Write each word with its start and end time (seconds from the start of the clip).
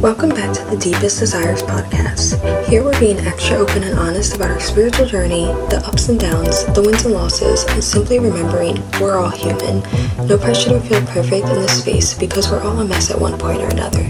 Welcome 0.00 0.30
back 0.30 0.54
to 0.54 0.64
the 0.64 0.78
Deepest 0.78 1.18
Desires 1.18 1.62
podcast. 1.62 2.40
Here 2.66 2.82
we're 2.82 2.98
being 2.98 3.18
extra 3.18 3.58
open 3.58 3.82
and 3.82 3.98
honest 3.98 4.34
about 4.34 4.50
our 4.50 4.58
spiritual 4.58 5.04
journey, 5.04 5.44
the 5.68 5.82
ups 5.86 6.08
and 6.08 6.18
downs, 6.18 6.64
the 6.72 6.80
wins 6.80 7.04
and 7.04 7.12
losses, 7.12 7.64
and 7.64 7.84
simply 7.84 8.18
remembering 8.18 8.82
we're 8.98 9.18
all 9.18 9.28
human. 9.28 9.80
No 10.26 10.38
pressure 10.38 10.70
to 10.70 10.80
feel 10.80 11.02
perfect 11.02 11.48
in 11.48 11.54
this 11.56 11.82
space 11.82 12.14
because 12.14 12.50
we're 12.50 12.62
all 12.62 12.80
a 12.80 12.84
mess 12.86 13.10
at 13.10 13.20
one 13.20 13.38
point 13.38 13.60
or 13.60 13.68
another. 13.68 14.02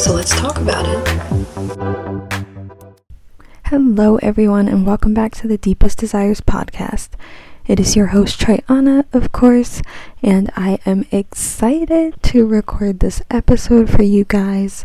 So 0.00 0.12
let's 0.12 0.34
talk 0.34 0.58
about 0.58 0.84
it. 0.88 1.06
Hello, 3.66 4.16
everyone, 4.16 4.66
and 4.66 4.84
welcome 4.84 5.14
back 5.14 5.36
to 5.36 5.46
the 5.46 5.56
Deepest 5.56 5.98
Desires 5.98 6.40
podcast. 6.40 7.10
It 7.64 7.78
is 7.78 7.94
your 7.94 8.06
host, 8.06 8.40
Treyana, 8.40 9.04
of 9.12 9.30
course, 9.30 9.82
and 10.20 10.50
I 10.56 10.80
am 10.84 11.06
excited 11.12 12.20
to 12.24 12.44
record 12.44 12.98
this 12.98 13.22
episode 13.30 13.88
for 13.88 14.02
you 14.02 14.24
guys. 14.24 14.84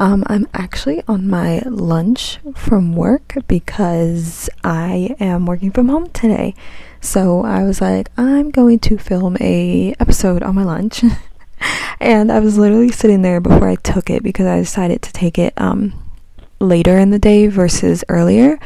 Um, 0.00 0.24
I'm 0.26 0.48
actually 0.52 1.02
on 1.06 1.28
my 1.28 1.62
lunch 1.66 2.38
from 2.56 2.94
work 2.94 3.34
because 3.46 4.50
I 4.64 5.14
am 5.20 5.46
working 5.46 5.70
from 5.70 5.88
home 5.88 6.10
today. 6.10 6.54
So 7.00 7.44
I 7.44 7.62
was 7.62 7.80
like, 7.80 8.08
I'm 8.16 8.50
going 8.50 8.80
to 8.80 8.98
film 8.98 9.36
a 9.40 9.94
episode 10.00 10.42
on 10.42 10.54
my 10.54 10.64
lunch. 10.64 11.04
and 12.00 12.32
I 12.32 12.40
was 12.40 12.58
literally 12.58 12.90
sitting 12.90 13.22
there 13.22 13.40
before 13.40 13.68
I 13.68 13.76
took 13.76 14.10
it 14.10 14.22
because 14.22 14.46
I 14.46 14.58
decided 14.58 15.02
to 15.02 15.12
take 15.12 15.38
it 15.38 15.54
um, 15.56 15.92
later 16.60 16.98
in 16.98 17.10
the 17.10 17.18
day 17.18 17.46
versus 17.46 18.04
earlier 18.08 18.58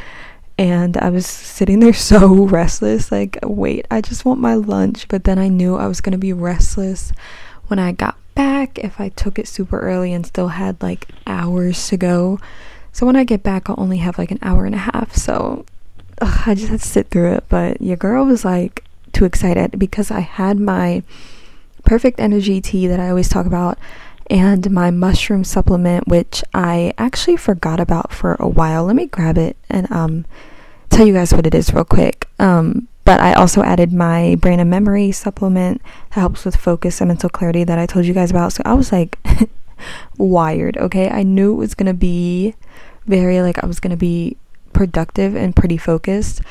and 0.56 0.96
I 0.96 1.10
was 1.10 1.26
sitting 1.26 1.80
there 1.80 1.92
so 1.94 2.44
restless 2.46 3.12
like 3.12 3.38
wait 3.42 3.86
I 3.90 4.00
just 4.00 4.24
want 4.24 4.40
my 4.40 4.54
lunch 4.54 5.08
but 5.08 5.24
then 5.24 5.38
I 5.38 5.48
knew 5.48 5.76
I 5.76 5.86
was 5.86 6.00
going 6.00 6.12
to 6.12 6.18
be 6.18 6.32
restless 6.32 7.12
when 7.68 7.78
I 7.78 7.92
got 7.92 8.16
back 8.38 8.78
if 8.78 9.00
I 9.00 9.08
took 9.10 9.38
it 9.38 9.48
super 9.48 9.80
early 9.80 10.12
and 10.12 10.24
still 10.24 10.48
had 10.48 10.80
like 10.80 11.08
hours 11.26 11.88
to 11.88 11.96
go 11.96 12.38
so 12.92 13.04
when 13.04 13.16
I 13.16 13.24
get 13.24 13.42
back 13.42 13.68
I'll 13.68 13.74
only 13.78 13.98
have 13.98 14.16
like 14.16 14.30
an 14.30 14.38
hour 14.42 14.64
and 14.64 14.74
a 14.74 14.78
half 14.78 15.16
so 15.16 15.66
ugh, 16.20 16.42
I 16.46 16.54
just 16.54 16.68
had 16.68 16.80
to 16.80 16.86
sit 16.86 17.10
through 17.10 17.32
it 17.32 17.44
but 17.48 17.82
your 17.82 17.96
girl 17.96 18.24
was 18.24 18.44
like 18.44 18.84
too 19.12 19.24
excited 19.24 19.78
because 19.78 20.12
I 20.12 20.20
had 20.20 20.58
my 20.60 21.02
perfect 21.84 22.20
energy 22.20 22.60
tea 22.60 22.86
that 22.86 23.00
I 23.00 23.08
always 23.08 23.28
talk 23.28 23.46
about 23.46 23.78
and 24.30 24.70
my 24.70 24.90
mushroom 24.90 25.44
supplement, 25.44 26.06
which 26.06 26.44
I 26.52 26.92
actually 26.98 27.36
forgot 27.36 27.80
about 27.80 28.12
for 28.12 28.36
a 28.38 28.48
while. 28.48 28.84
Let 28.84 28.96
me 28.96 29.06
grab 29.06 29.38
it 29.38 29.56
and 29.70 29.90
um, 29.90 30.26
tell 30.90 31.06
you 31.06 31.14
guys 31.14 31.32
what 31.32 31.46
it 31.46 31.54
is 31.54 31.72
real 31.72 31.84
quick. 31.84 32.28
Um, 32.38 32.88
but 33.08 33.20
I 33.22 33.32
also 33.32 33.62
added 33.62 33.90
my 33.90 34.34
brain 34.34 34.60
and 34.60 34.68
memory 34.68 35.12
supplement 35.12 35.80
that 36.10 36.20
helps 36.20 36.44
with 36.44 36.56
focus 36.56 37.00
and 37.00 37.08
mental 37.08 37.30
clarity 37.30 37.64
that 37.64 37.78
I 37.78 37.86
told 37.86 38.04
you 38.04 38.12
guys 38.12 38.30
about. 38.30 38.52
So 38.52 38.62
I 38.66 38.74
was 38.74 38.92
like 38.92 39.18
wired, 40.18 40.76
okay? 40.76 41.08
I 41.08 41.22
knew 41.22 41.54
it 41.54 41.56
was 41.56 41.74
gonna 41.74 41.94
be 41.94 42.54
very 43.06 43.40
like 43.40 43.64
I 43.64 43.66
was 43.66 43.80
gonna 43.80 43.96
be 43.96 44.36
productive 44.74 45.34
and 45.34 45.56
pretty 45.56 45.78
focused. 45.78 46.42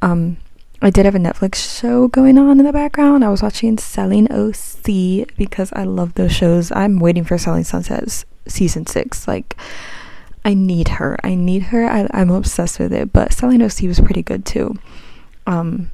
Um, 0.00 0.38
I 0.80 0.88
did 0.88 1.04
have 1.04 1.14
a 1.14 1.18
Netflix 1.18 1.78
show 1.78 2.08
going 2.08 2.38
on 2.38 2.58
in 2.58 2.64
the 2.64 2.72
background. 2.72 3.22
I 3.22 3.28
was 3.28 3.42
watching 3.42 3.76
Selling 3.76 4.32
OC 4.32 5.36
because 5.36 5.74
I 5.74 5.84
love 5.84 6.14
those 6.14 6.32
shows. 6.32 6.72
I'm 6.72 7.00
waiting 7.00 7.24
for 7.24 7.36
Selling 7.36 7.64
Sunsets 7.64 8.24
season 8.46 8.86
six. 8.86 9.28
Like, 9.28 9.58
I 10.42 10.54
need 10.54 10.88
her. 10.88 11.18
I 11.22 11.34
need 11.34 11.64
her. 11.64 11.86
I, 11.86 12.08
am 12.14 12.30
obsessed 12.30 12.78
with 12.78 12.94
it. 12.94 13.12
But 13.12 13.34
Selling 13.34 13.60
OC 13.60 13.82
was 13.82 14.00
pretty 14.00 14.22
good 14.22 14.46
too. 14.46 14.74
Um, 15.46 15.90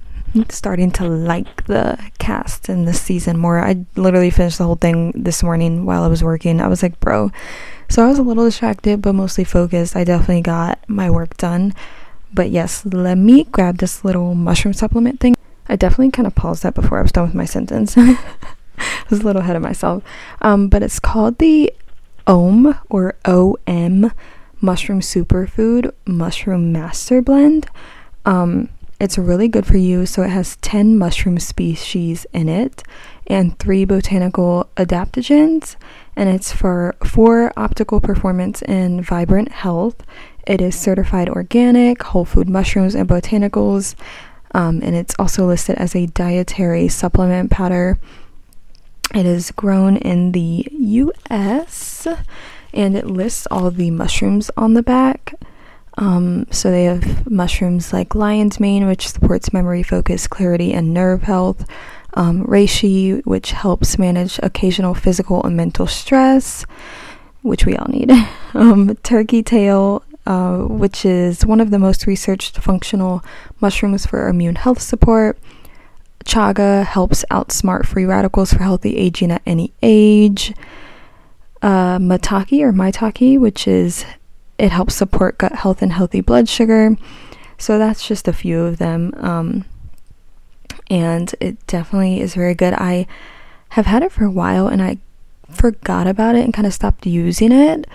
starting 0.49 0.91
to 0.93 1.09
like 1.09 1.67
the 1.67 1.99
cast 2.19 2.69
and 2.69 2.87
the 2.87 2.95
season 2.95 3.39
more. 3.39 3.59
I 3.59 3.85
literally 3.97 4.31
finished 4.31 4.59
the 4.59 4.65
whole 4.65 4.77
thing 4.77 5.13
this 5.15 5.43
morning 5.43 5.85
while 5.87 6.03
I 6.03 6.09
was 6.09 6.23
working. 6.23 6.61
I 6.61 6.69
was 6.69 6.83
like, 6.83 6.99
bro. 7.01 7.31
So 7.89 8.05
I 8.05 8.09
was 8.09 8.19
a 8.19 8.23
little 8.23 8.45
distracted, 8.45 9.03
but 9.03 9.15
mostly 9.15 9.45
focused. 9.45 9.95
I 9.95 10.05
definitely 10.05 10.43
got 10.43 10.79
my 10.89 11.11
work 11.11 11.37
done 11.37 11.75
but 12.35 12.51
yes, 12.51 12.85
let 12.85 13.17
me 13.17 13.45
grab 13.45 13.79
this 13.79 14.05
little 14.05 14.35
mushroom 14.35 14.75
supplement 14.75 15.21
thing. 15.21 15.37
I 15.69 15.77
definitely 15.77 16.11
kind 16.11 16.27
of 16.27 16.35
paused 16.35 16.65
that 16.65 16.75
before 16.75 16.99
I 16.99 17.03
was 17.03 17.13
done 17.13 17.27
with 17.27 17.35
my 17.35 17.45
sentence. 17.45 17.95
I 17.97 18.19
was 19.09 19.21
a 19.21 19.25
little 19.25 19.43
ahead 19.43 19.57
of 19.57 19.63
myself. 19.63 20.03
Um, 20.43 20.69
but 20.69 20.83
it's 20.83 20.99
called 20.99 21.39
the 21.39 21.73
OM 22.27 22.77
or 22.91 23.15
OM 23.25 24.11
Mushroom 24.61 25.01
Superfood 25.01 25.93
Mushroom 26.07 26.73
Master 26.73 27.23
Blend. 27.23 27.69
Um, 28.27 28.69
it's 29.05 29.19
really 29.19 29.49
good 29.49 29.67
for 29.67 29.77
you. 29.77 30.07
So 30.07 30.23
it 30.23 30.31
has 30.31 30.57
10 30.57 30.97
mushroom 30.97 31.39
species 31.39 32.27
in 32.33 32.49
it 32.49 32.83
and 33.27 33.59
three 33.59 33.85
botanical 33.85 34.71
adaptogens. 34.79 35.77
And 36.17 36.31
it's 36.31 36.53
for 36.53 36.97
for 37.05 37.53
optical 37.55 38.01
performance 38.01 38.63
and 38.63 39.05
vibrant 39.05 39.53
health. 39.53 39.97
It 40.47 40.63
is 40.63 40.75
certified 40.75 41.29
organic, 41.29 42.03
whole 42.03 42.25
food 42.25 42.49
mushrooms 42.49 42.95
and 42.95 43.07
botanicals, 43.07 43.95
um, 44.55 44.81
and 44.83 44.95
it's 44.95 45.15
also 45.19 45.47
listed 45.47 45.77
as 45.77 45.95
a 45.95 46.07
dietary 46.07 46.89
supplement 46.89 47.51
powder. 47.51 47.99
It 49.15 49.27
is 49.27 49.51
grown 49.51 49.99
in 49.99 50.33
the 50.33 50.67
US 50.71 52.07
and 52.73 52.97
it 52.97 53.07
lists 53.07 53.47
all 53.51 53.71
the 53.71 53.91
mushrooms 53.91 54.51
on 54.57 54.73
the 54.73 54.83
back. 54.83 55.35
Um, 55.97 56.47
so 56.51 56.71
they 56.71 56.85
have 56.85 57.31
mushrooms 57.31 57.93
like 57.93 58.15
lion's 58.15 58.59
mane, 58.59 58.87
which 58.87 59.09
supports 59.09 59.53
memory, 59.53 59.83
focus, 59.83 60.27
clarity, 60.27 60.73
and 60.73 60.93
nerve 60.93 61.23
health. 61.23 61.67
Um, 62.17 62.45
reishi, 62.47 63.25
which 63.27 63.51
helps 63.51 63.99
manage 63.99 64.39
occasional 64.41 64.95
physical 64.95 65.43
and 65.43 65.57
mental 65.57 65.89
stress, 65.89 66.65
which 67.43 67.67
we 67.67 67.77
all 67.77 67.89
need. 67.89 68.13
um, 68.55 68.95
turkey 69.03 69.43
tail, 69.43 70.05
uh, 70.27 70.59
which 70.59 71.05
is 71.05 71.45
one 71.45 71.61
of 71.61 71.71
the 71.71 71.79
most 71.79 72.07
researched 72.07 72.59
functional 72.59 73.25
mushrooms 73.61 74.07
for 74.07 74.29
immune 74.29 74.55
health 74.55 74.81
support. 74.81 75.39
Chaga 76.25 76.85
helps 76.85 77.25
outsmart 77.31 77.85
free 77.85 78.05
radicals 78.05 78.53
for 78.53 78.63
healthy 78.63 78.97
aging 78.97 79.31
at 79.31 79.43
any 79.45 79.73
age. 79.83 80.55
Uh, 81.63 81.99
Maitake 81.99 82.63
or 82.63 82.73
Maitake, 82.73 83.39
which 83.39 83.67
is 83.67 84.05
it 84.59 84.73
helps 84.73 84.95
support 84.95 85.39
gut 85.39 85.53
health 85.53 85.83
and 85.83 85.93
healthy 85.93 86.21
blood 86.21 86.49
sugar. 86.49 86.97
So 87.59 87.79
that's 87.79 88.07
just 88.07 88.29
a 88.29 88.33
few 88.33 88.63
of 88.63 88.79
them. 88.79 89.15
Um, 89.17 89.65
and 90.91 91.35
it 91.41 91.65
definitely 91.67 92.21
is 92.21 92.35
very 92.35 92.55
good. 92.55 92.75
I 92.75 93.07
have 93.71 93.87
had 93.87 94.03
it 94.03 94.13
for 94.13 94.25
a 94.25 94.31
while 94.31 94.69
and 94.69 94.83
I 94.83 94.99
forgot 95.51 96.07
about 96.07 96.37
it 96.37 96.45
and 96.45 96.55
kind 96.55 96.67
of 96.67 96.75
stopped 96.75 97.07
using 97.07 97.53
it 97.53 97.87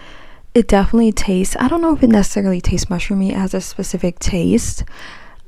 it 0.53 0.67
definitely 0.67 1.11
tastes 1.11 1.55
i 1.59 1.67
don't 1.67 1.81
know 1.81 1.95
if 1.95 2.03
it 2.03 2.07
necessarily 2.07 2.61
tastes 2.61 2.89
mushroomy 2.89 3.29
it 3.29 3.35
has 3.35 3.53
a 3.53 3.61
specific 3.61 4.19
taste 4.19 4.83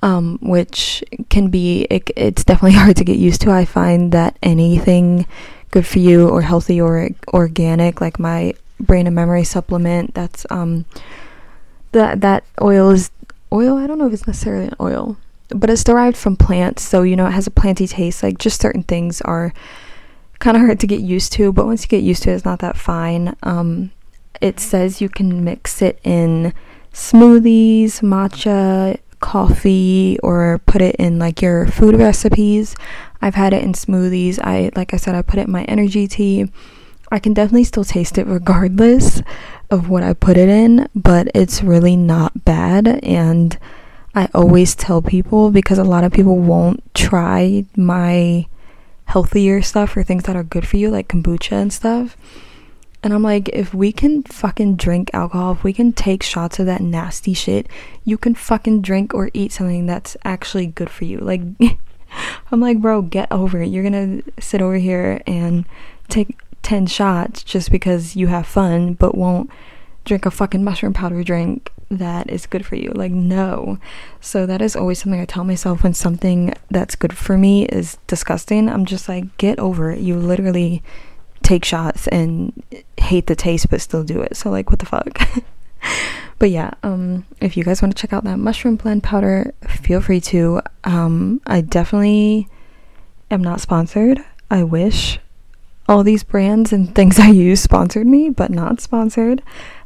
um, 0.04 0.40
which 0.42 1.04
can 1.30 1.50
be 1.50 1.84
it, 1.92 2.10
it's 2.16 2.44
definitely 2.44 2.72
hard 2.80 2.96
to 2.96 3.04
get 3.04 3.18
used 3.18 3.42
to 3.42 3.52
i 3.52 3.66
find 3.66 4.12
that 4.12 4.38
anything 4.42 5.26
good 5.72 5.86
for 5.86 6.00
you 6.00 6.28
or 6.28 6.42
healthy 6.42 6.82
or 6.82 7.10
organic 7.34 8.02
like 8.02 8.20
my 8.20 8.54
brain 8.82 9.08
and 9.08 9.16
memory 9.16 9.44
supplement 9.44 10.14
that's 10.14 10.46
um 10.50 10.86
that 11.92 12.22
that 12.22 12.44
oil 12.62 12.90
is 12.90 13.12
oil 13.54 13.78
i 13.78 13.88
don't 13.88 13.98
know 13.98 14.08
if 14.08 14.14
it's 14.14 14.28
necessarily 14.28 14.66
an 14.66 14.76
oil 14.80 15.18
but 15.50 15.70
it's 15.70 15.84
derived 15.84 16.18
from 16.18 16.36
plants 16.36 16.82
so 16.82 17.04
you 17.04 17.16
know 17.16 17.28
it 17.28 17.32
has 17.32 17.48
a 17.48 17.52
planty 17.52 17.88
taste 17.88 18.24
like 18.24 18.38
just 18.38 18.62
certain 18.62 18.84
things 18.84 19.22
are 19.22 19.54
kind 20.40 20.58
of 20.58 20.64
hard 20.64 20.80
to 20.80 20.88
get 20.88 21.02
used 21.02 21.32
to 21.32 21.52
but 21.52 21.66
once 21.66 21.84
you 21.84 21.88
get 21.88 22.04
used 22.04 22.24
to 22.24 22.32
it 22.32 22.34
it's 22.34 22.46
not 22.46 22.60
that 22.60 22.78
fine 22.78 23.36
um 23.44 23.92
it 24.42 24.60
says 24.60 25.02
you 25.02 25.08
can 25.08 25.44
mix 25.44 25.82
it 25.82 26.00
in 26.04 26.54
smoothies, 26.94 28.02
matcha, 28.02 28.98
coffee, 29.20 30.18
or 30.24 30.60
put 30.66 30.82
it 30.82 30.96
in 30.96 31.20
like 31.20 31.42
your 31.42 31.68
food 31.68 31.96
recipes. 31.96 32.76
I've 33.22 33.36
had 33.36 33.54
it 33.54 33.64
in 33.64 33.74
smoothies. 33.74 34.40
I 34.44 34.72
like 34.76 34.94
I 34.94 34.98
said 34.98 35.16
I 35.16 35.22
put 35.22 35.40
it 35.40 35.48
in 35.48 35.52
my 35.52 35.64
energy 35.66 36.08
tea. 36.08 36.52
I 37.12 37.20
can 37.20 37.34
definitely 37.34 37.66
still 37.66 37.84
taste 37.84 38.18
it 38.18 38.26
regardless 38.26 39.22
of 39.70 39.90
what 39.90 40.04
I 40.04 40.14
put 40.14 40.38
it 40.38 40.50
in, 40.50 40.88
but 40.96 41.30
it's 41.36 41.62
really 41.62 41.96
not 41.96 42.46
bad 42.46 42.88
and 43.04 43.58
I 44.14 44.28
always 44.34 44.76
tell 44.76 45.02
people 45.02 45.52
because 45.52 45.78
a 45.78 45.84
lot 45.84 46.04
of 46.04 46.12
people 46.12 46.38
won't 46.38 46.84
try 46.94 47.66
my 47.76 48.48
healthier 49.06 49.62
stuff 49.62 49.96
or 49.96 50.04
things 50.04 50.24
that 50.24 50.36
are 50.36 50.44
good 50.44 50.68
for 50.68 50.78
you 50.78 50.90
like 50.90 51.08
kombucha 51.08 51.54
and 51.54 51.72
stuff. 51.72 52.18
And 53.04 53.14
I'm 53.14 53.24
like, 53.24 53.50
if 53.50 53.74
we 53.74 53.92
can 53.92 54.24
fucking 54.24 54.76
drink 54.76 55.10
alcohol, 55.14 55.54
if 55.54 55.64
we 55.64 55.74
can 55.74 55.92
take 55.92 56.22
shots 56.22 56.60
of 56.60 56.66
that 56.68 56.82
nasty 56.82 57.34
shit, 57.34 57.68
you 58.06 58.18
can 58.18 58.36
fucking 58.36 58.82
drink 58.84 59.14
or 59.14 59.32
eat 59.34 59.52
something 59.52 59.86
that's 59.86 60.16
actually 60.24 60.68
good 60.68 60.90
for 60.90 61.06
you. 61.06 61.18
Like, 61.18 61.42
I'm 62.52 62.60
like, 62.60 62.80
bro, 62.80 63.02
get 63.02 63.32
over 63.32 63.62
it. 63.62 63.68
You're 63.68 63.84
gonna 63.84 64.22
sit 64.40 64.62
over 64.62 64.76
here 64.76 65.22
and 65.26 65.66
take 66.10 66.38
10 66.64 66.88
shots 66.88 67.44
just 67.44 67.72
because 67.72 68.16
you 68.16 68.28
have 68.28 68.48
fun, 68.48 68.94
but 68.94 69.16
won't 69.16 69.50
drink 70.06 70.26
a 70.26 70.32
fucking 70.32 70.64
mushroom 70.64 70.94
powder 70.94 71.24
drink 71.24 71.72
that 71.90 72.30
is 72.30 72.46
good 72.46 72.66
for 72.66 72.76
you. 72.76 72.92
Like, 72.96 73.12
no. 73.12 73.78
So, 74.22 74.46
that 74.46 74.62
is 74.62 74.76
always 74.76 75.00
something 75.00 75.20
I 75.20 75.26
tell 75.26 75.44
myself 75.44 75.84
when 75.84 75.94
something 75.94 76.54
that's 76.70 76.96
good 76.96 77.18
for 77.18 77.38
me 77.38 77.66
is 77.66 77.98
disgusting. 78.08 78.70
I'm 78.70 78.86
just 78.86 79.10
like, 79.10 79.38
get 79.38 79.60
over 79.60 79.92
it. 79.92 80.00
You 80.00 80.18
literally 80.18 80.82
take 81.44 81.66
shots 81.66 82.08
and 82.08 82.64
hate 82.98 83.28
the 83.28 83.36
taste 83.36 83.70
but 83.70 83.82
still 83.82 84.04
do 84.04 84.22
it. 84.22 84.36
So 84.36 84.50
like 84.50 84.70
what 84.70 84.80
the 84.80 84.86
fuck? 84.86 85.20
but 86.40 86.50
yeah, 86.50 86.72
um 86.84 87.26
if 87.40 87.58
you 87.58 87.64
guys 87.64 87.82
want 87.82 87.96
to 87.96 88.02
check 88.02 88.14
out 88.14 88.24
that 88.24 88.38
mushroom 88.38 88.76
blend 88.76 89.04
powder, 89.04 89.54
feel 89.68 90.02
free 90.02 90.22
to. 90.22 90.62
Um 90.84 91.42
I 91.46 91.62
definitely 91.62 92.48
am 93.30 93.42
not 93.42 93.62
sponsored. 93.62 94.24
I 94.50 94.64
wish 94.64 95.20
all 95.92 96.04
these 96.04 96.24
brands 96.24 96.72
and 96.72 96.96
things 96.96 97.20
I 97.28 97.28
use 97.28 97.62
sponsored 97.62 98.08
me, 98.08 98.30
but 98.30 98.50
not 98.50 98.82
sponsored. 98.82 99.44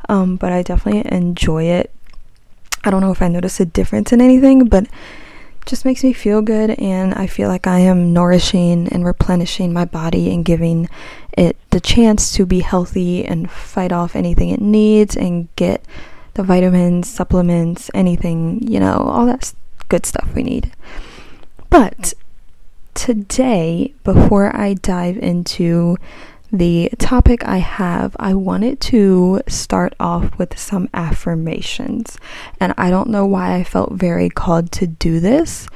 Um 0.08 0.36
but 0.36 0.52
I 0.52 0.62
definitely 0.62 1.12
enjoy 1.12 1.64
it. 1.64 1.92
I 2.84 2.92
don't 2.92 3.02
know 3.02 3.12
if 3.12 3.22
I 3.22 3.28
notice 3.28 3.60
a 3.60 3.66
difference 3.66 4.14
in 4.14 4.22
anything, 4.22 4.66
but 4.66 4.86
just 5.66 5.84
makes 5.84 6.04
me 6.04 6.14
feel 6.14 6.44
good 6.44 6.70
and 6.80 7.16
I 7.16 7.26
feel 7.26 7.50
like 7.50 7.66
I 7.66 7.80
am 7.80 8.14
nourishing 8.14 8.88
and 8.90 9.04
replenishing 9.04 9.74
my 9.74 9.86
body 9.86 10.32
and 10.32 10.46
giving 10.46 10.88
it 11.36 11.58
the 11.72 11.80
chance 11.80 12.32
to 12.34 12.46
be 12.46 12.60
healthy 12.60 13.26
and 13.26 13.50
fight 13.50 13.92
off 13.92 14.16
anything 14.16 14.50
it 14.50 14.62
needs 14.62 15.18
and 15.18 15.48
get 15.56 15.84
the 16.36 16.44
vitamins, 16.44 17.10
supplements, 17.10 17.90
anything, 17.96 18.62
you 18.62 18.80
know, 18.80 18.98
all 18.98 19.26
that 19.26 19.52
good 19.90 20.06
stuff 20.06 20.30
we 20.36 20.44
need. 20.44 20.72
But 21.72 22.14
today, 22.96 23.94
before 24.04 24.56
I 24.56 24.74
dive 24.74 25.18
into 25.18 25.98
the 26.52 26.90
topic 26.98 27.46
I 27.46 27.58
have, 27.58 28.16
I 28.20 28.34
wanted 28.34 28.80
to 28.82 29.42
start 29.48 29.94
off 30.00 30.38
with 30.38 30.58
some 30.58 30.90
affirmations. 30.94 32.18
And 32.60 32.74
I 32.78 32.90
don't 32.90 33.10
know 33.10 33.26
why 33.26 33.56
I 33.56 33.64
felt 33.64 33.92
very 33.92 34.30
called 34.30 34.72
to 34.74 34.88
do 34.88 35.20
this. 35.20 35.68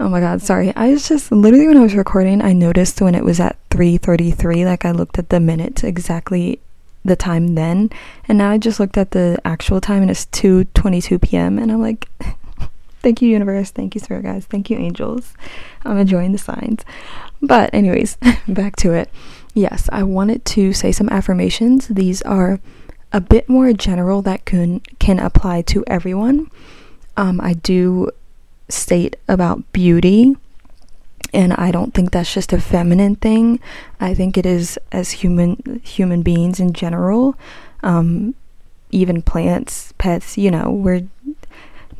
Oh 0.00 0.08
my 0.08 0.20
god, 0.20 0.42
sorry. 0.42 0.72
I 0.74 0.90
was 0.90 1.08
just 1.08 1.30
literally 1.30 1.68
when 1.68 1.76
I 1.76 1.82
was 1.82 1.94
recording, 1.94 2.42
I 2.42 2.52
noticed 2.52 3.00
when 3.00 3.14
it 3.14 3.24
was 3.24 3.38
at 3.40 3.56
3:33 3.70 4.64
like 4.64 4.84
I 4.84 4.90
looked 4.90 5.18
at 5.18 5.28
the 5.28 5.40
minutes 5.40 5.84
exactly 5.84 6.60
the 7.04 7.16
time 7.16 7.54
then, 7.56 7.90
and 8.28 8.38
now 8.38 8.50
I 8.50 8.58
just 8.58 8.78
looked 8.78 8.96
at 8.96 9.10
the 9.10 9.38
actual 9.44 9.80
time 9.80 10.02
and 10.02 10.10
it's 10.10 10.26
2:22 10.26 11.20
p.m. 11.20 11.58
and 11.58 11.70
I'm 11.70 11.82
like 11.82 12.08
Thank 13.02 13.20
you 13.20 13.28
universe, 13.28 13.70
thank 13.70 13.94
you 13.94 14.00
spirit 14.00 14.22
guys, 14.22 14.46
thank 14.46 14.70
you 14.70 14.78
angels. 14.78 15.34
I'm 15.84 15.98
enjoying 15.98 16.32
the 16.32 16.38
signs. 16.38 16.84
But 17.40 17.72
anyways, 17.74 18.16
back 18.48 18.76
to 18.76 18.92
it 18.92 19.10
yes, 19.54 19.88
I 19.92 20.02
wanted 20.02 20.44
to 20.46 20.72
say 20.72 20.92
some 20.92 21.08
affirmations. 21.08 21.88
These 21.88 22.22
are 22.22 22.60
a 23.12 23.20
bit 23.20 23.48
more 23.48 23.72
general 23.72 24.22
that 24.22 24.44
can 24.44 24.80
can 24.98 25.18
apply 25.18 25.62
to 25.62 25.84
everyone. 25.86 26.50
Um, 27.16 27.40
I 27.40 27.54
do 27.54 28.10
state 28.68 29.16
about 29.28 29.70
beauty, 29.72 30.34
and 31.34 31.52
I 31.54 31.70
don't 31.70 31.92
think 31.92 32.10
that's 32.10 32.32
just 32.32 32.52
a 32.52 32.60
feminine 32.60 33.16
thing. 33.16 33.60
I 34.00 34.14
think 34.14 34.38
it 34.38 34.46
is 34.46 34.78
as 34.90 35.10
human 35.12 35.80
human 35.84 36.22
beings 36.22 36.58
in 36.58 36.72
general, 36.72 37.36
um, 37.82 38.34
even 38.90 39.22
plants, 39.22 39.92
pets. 39.98 40.38
You 40.38 40.50
know, 40.50 40.70
we're 40.70 41.06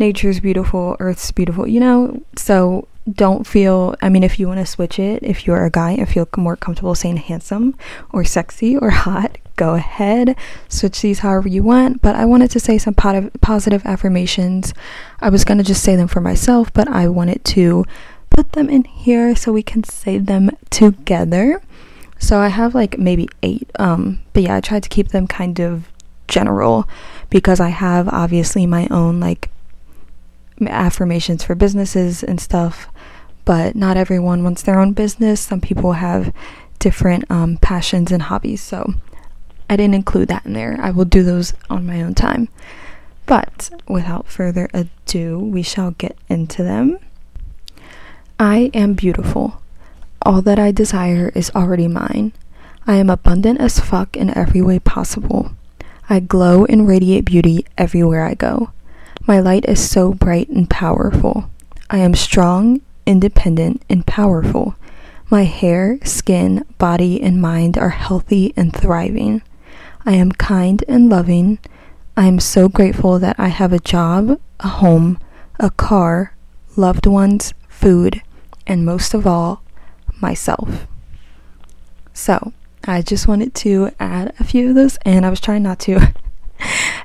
nature's 0.03 0.41
beautiful, 0.41 0.97
Earth's 0.99 1.31
beautiful. 1.33 1.67
You 1.67 1.81
know, 1.81 2.23
so 2.37 2.89
don't 3.11 3.49
feel 3.49 3.97
i 4.01 4.09
mean 4.09 4.23
if 4.23 4.39
you 4.39 4.47
want 4.47 4.61
to 4.61 4.65
switch 4.65 4.97
it 4.97 5.21
if 5.25 5.45
you're 5.45 5.65
a 5.65 5.71
guy 5.71 5.91
and 5.91 6.09
feel 6.09 6.29
more 6.37 6.55
comfortable 6.55 6.95
saying 6.95 7.17
handsome 7.17 7.77
or 8.13 8.23
sexy 8.23 8.77
or 8.77 8.91
hot 9.07 9.39
go 9.57 9.75
ahead. 9.75 10.35
Switch 10.69 11.03
these 11.03 11.19
however 11.19 11.49
you 11.49 11.63
want 11.63 12.01
but 12.01 12.15
i 12.15 12.25
wanted 12.25 12.51
to 12.51 12.61
say 12.61 12.79
some 12.79 12.95
positive 12.95 13.83
affirmations. 13.85 14.73
I 15.21 15.29
was 15.31 15.45
going 15.45 15.59
to 15.59 15.65
just 15.65 15.83
say 15.83 15.97
them 15.97 16.09
for 16.09 16.21
myself 16.21 16.73
but 16.73 16.89
i 16.89 17.09
wanted 17.09 17.45
to 17.57 17.85
put 18.31 18.53
them 18.53 18.71
in 18.71 18.85
here 18.85 19.37
so 19.37 19.53
we 19.53 19.63
can 19.63 19.85
say 19.85 20.19
them 20.19 20.51
together. 20.71 21.61
So 22.19 22.39
i 22.39 22.49
have 22.49 22.75
like 22.75 22.99
maybe 22.99 23.29
eight 23.43 23.69
um 23.79 24.21
but 24.33 24.45
yeah 24.45 24.57
i 24.57 24.61
tried 24.61 24.85
to 24.85 24.89
keep 24.89 25.09
them 25.09 25.27
kind 25.27 25.59
of 25.61 25.89
general 26.29 26.89
because 27.31 27.61
i 27.61 27.69
have 27.69 28.09
obviously 28.09 28.65
my 28.65 28.87
own 28.91 29.21
like 29.21 29.51
affirmations 30.69 31.45
for 31.45 31.55
businesses 31.55 32.23
and 32.23 32.41
stuff 32.41 32.89
but 33.45 33.75
not 33.75 33.97
everyone 33.97 34.45
wants 34.45 34.63
their 34.63 34.79
own 34.79 34.93
business. 34.93 35.41
Some 35.41 35.61
people 35.61 35.93
have 35.95 36.33
different 36.79 37.31
um, 37.31 37.57
passions 37.59 38.13
and 38.13 38.23
hobbies, 38.23 38.63
so 38.63 38.95
I 39.69 39.77
didn't 39.77 39.95
include 39.95 40.29
that 40.29 40.47
in 40.47 40.53
there. 40.53 40.79
I 40.81 40.91
will 40.91 41.05
do 41.05 41.23
those 41.23 41.55
on 41.69 41.87
my 41.87 42.03
own 42.03 42.15
time. 42.15 42.49
But 43.27 43.71
without 43.89 44.29
further 44.29 44.69
ado, 44.75 45.39
we 45.39 45.63
shall 45.63 45.93
get 45.93 46.17
into 46.29 46.63
them. 46.63 46.99
I 48.39 48.71
am 48.75 48.95
beautiful. 48.95 49.63
All 50.23 50.43
that 50.43 50.59
I 50.59 50.73
desire 50.73 51.31
is 51.35 51.51
already 51.55 51.89
mine. 51.89 52.33
I 52.87 52.97
am 52.97 53.11
abundant 53.11 53.61
as 53.61 53.79
fuck 53.79 54.17
in 54.17 54.37
every 54.37 54.61
way 54.61 54.79
possible. 54.81 55.53
I 56.09 56.21
glow 56.21 56.65
and 56.65 56.87
radiate 56.87 57.25
beauty 57.25 57.65
everywhere 57.79 58.25
I 58.25 58.35
go. 58.35 58.71
My 59.27 59.41
light 59.41 59.65
is 59.67 59.89
so 59.89 60.13
bright 60.13 60.49
and 60.49 60.69
powerful. 60.69 61.51
I 61.91 61.99
am 61.99 62.15
strong 62.15 62.81
independent, 63.07 63.83
and 63.89 64.07
powerful. 64.07 64.77
My 65.31 65.45
hair, 65.45 65.99
skin, 66.05 66.65
body, 66.79 67.23
and 67.23 67.41
mind 67.41 67.79
are 67.79 67.91
healthy 67.91 68.53
and 68.57 68.75
thriving. 68.75 69.43
I 70.05 70.13
am 70.13 70.33
kind 70.33 70.85
and 70.89 71.09
loving. 71.09 71.59
I 72.17 72.27
am 72.27 72.41
so 72.41 72.69
grateful 72.69 73.19
that 73.19 73.37
I 73.39 73.49
have 73.49 73.73
a 73.73 73.79
job, 73.79 74.39
a 74.61 74.69
home, 74.69 75.19
a 75.59 75.71
car, 75.71 76.35
loved 76.77 77.07
ones, 77.07 77.55
food, 77.69 78.23
and 78.67 78.85
most 78.85 79.15
of 79.15 79.27
all, 79.27 79.63
myself. 80.21 80.87
So, 82.13 82.53
I 82.85 83.01
just 83.01 83.27
wanted 83.27 83.55
to 83.57 83.91
add 83.99 84.35
a 84.39 84.45
few 84.45 84.71
of 84.71 84.75
those, 84.75 84.99
and 85.05 85.25
I 85.25 85.31
was 85.31 85.41
trying 85.41 85.63
not 85.63 85.79
to 85.81 86.13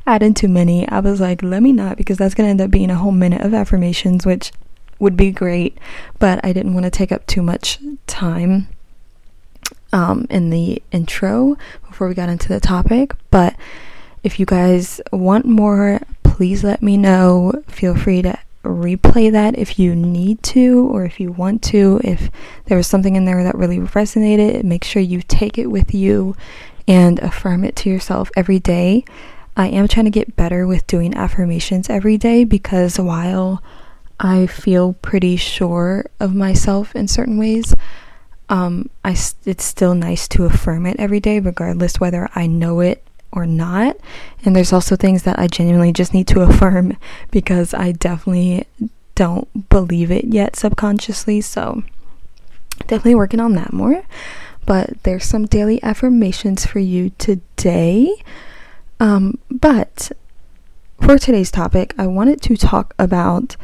add 0.08 0.24
in 0.24 0.34
too 0.34 0.48
many. 0.48 0.88
I 0.88 1.02
was 1.02 1.22
like, 1.22 1.44
let 1.44 1.62
me 1.62 1.72
not, 1.72 1.98
because 1.98 2.18
that's 2.18 2.34
going 2.34 2.48
to 2.48 2.52
end 2.52 2.62
up 2.62 2.72
being 2.72 2.90
a 2.90 2.96
whole 2.96 3.12
minute 3.12 3.42
of 3.42 3.54
affirmations, 3.54 4.26
which 4.26 4.52
would 5.00 5.16
be 5.16 5.32
great, 5.32 5.78
but 6.18 6.44
I 6.44 6.54
didn't 6.54 6.74
want 6.74 6.86
to 6.86 6.90
take 6.90 7.12
up 7.12 7.28
too 7.28 7.44
much 7.44 7.78
time 8.08 8.68
um, 9.94 10.26
in 10.30 10.50
the 10.50 10.82
intro 10.92 11.58
before 11.88 12.08
we 12.08 12.16
got 12.16 12.30
into 12.30 12.48
the 12.50 12.60
topic. 12.60 13.14
But 13.30 13.56
if 14.24 14.40
you 14.40 14.46
guys 14.46 15.00
want 15.12 15.46
more, 15.46 16.02
please 16.24 16.64
let 16.64 16.82
me 16.82 16.98
know. 16.98 17.64
Feel 17.68 17.96
free 17.96 18.22
to 18.24 18.40
replay 18.64 19.32
that 19.32 19.58
if 19.58 19.80
you 19.80 19.96
need 19.96 20.42
to 20.44 20.88
or 20.92 21.06
if 21.06 21.20
you 21.20 21.32
want 21.32 21.62
to. 21.64 22.02
If 22.04 22.30
there 22.66 22.78
was 22.78 22.88
something 22.88 23.16
in 23.16 23.26
there 23.26 23.44
that 23.44 23.56
really 23.56 23.80
resonated, 23.80 24.64
make 24.64 24.84
sure 24.84 25.02
you 25.02 25.22
take 25.22 25.58
it 25.58 25.68
with 25.68 25.94
you 25.94 26.36
and 26.88 27.20
affirm 27.20 27.64
it 27.64 27.76
to 27.78 27.90
yourself 27.90 28.32
every 28.36 28.60
day. 28.60 29.06
I 29.58 29.68
am 29.68 29.90
trying 29.90 30.06
to 30.06 30.12
get 30.12 30.38
better 30.38 30.66
with 30.66 30.88
doing 30.88 31.14
affirmations 31.14 31.90
every 31.90 32.18
day 32.18 32.46
because 32.46 32.98
while 32.98 33.62
I 34.20 34.48
feel 34.48 34.94
pretty 34.94 35.36
sure 35.36 36.06
of 36.20 36.34
myself 36.34 36.96
in 36.96 37.08
certain 37.08 37.38
ways. 37.38 37.76
Um, 38.50 38.90
I 39.04 39.16
it's 39.46 39.66
still 39.66 39.94
nice 39.94 40.28
to 40.30 40.46
affirm 40.46 40.86
it 40.86 41.00
every 41.00 41.20
day, 41.20 41.40
regardless 41.40 42.00
whether 42.00 42.30
I 42.34 42.48
know 42.48 42.80
it 42.80 43.04
or 43.32 43.46
not. 43.46 43.98
And 44.44 44.56
there's 44.56 44.74
also 44.74 44.96
things 44.96 45.24
that 45.24 45.38
I 45.38 45.48
genuinely 45.48 45.92
just 45.92 46.14
need 46.14 46.28
to 46.30 46.42
affirm 46.50 46.98
because 47.30 47.74
I 47.74 47.92
definitely 47.92 48.66
don't 49.16 49.70
believe 49.70 50.12
it 50.12 50.26
yet 50.26 50.56
subconsciously. 50.56 51.42
So 51.42 51.84
definitely 52.80 53.16
working 53.16 53.40
on 53.40 53.54
that 53.54 53.74
more. 53.74 54.04
But 54.66 55.04
there's 55.04 55.26
some 55.26 55.46
daily 55.46 55.82
affirmations 55.84 56.66
for 56.66 56.80
you 56.80 57.12
today. 57.18 58.16
Um, 59.00 59.38
but 59.50 60.12
for 61.02 61.18
today's 61.18 61.52
topic, 61.52 61.94
I 61.98 62.08
wanted 62.08 62.42
to 62.44 62.58
talk 62.58 62.94
about 62.98 63.56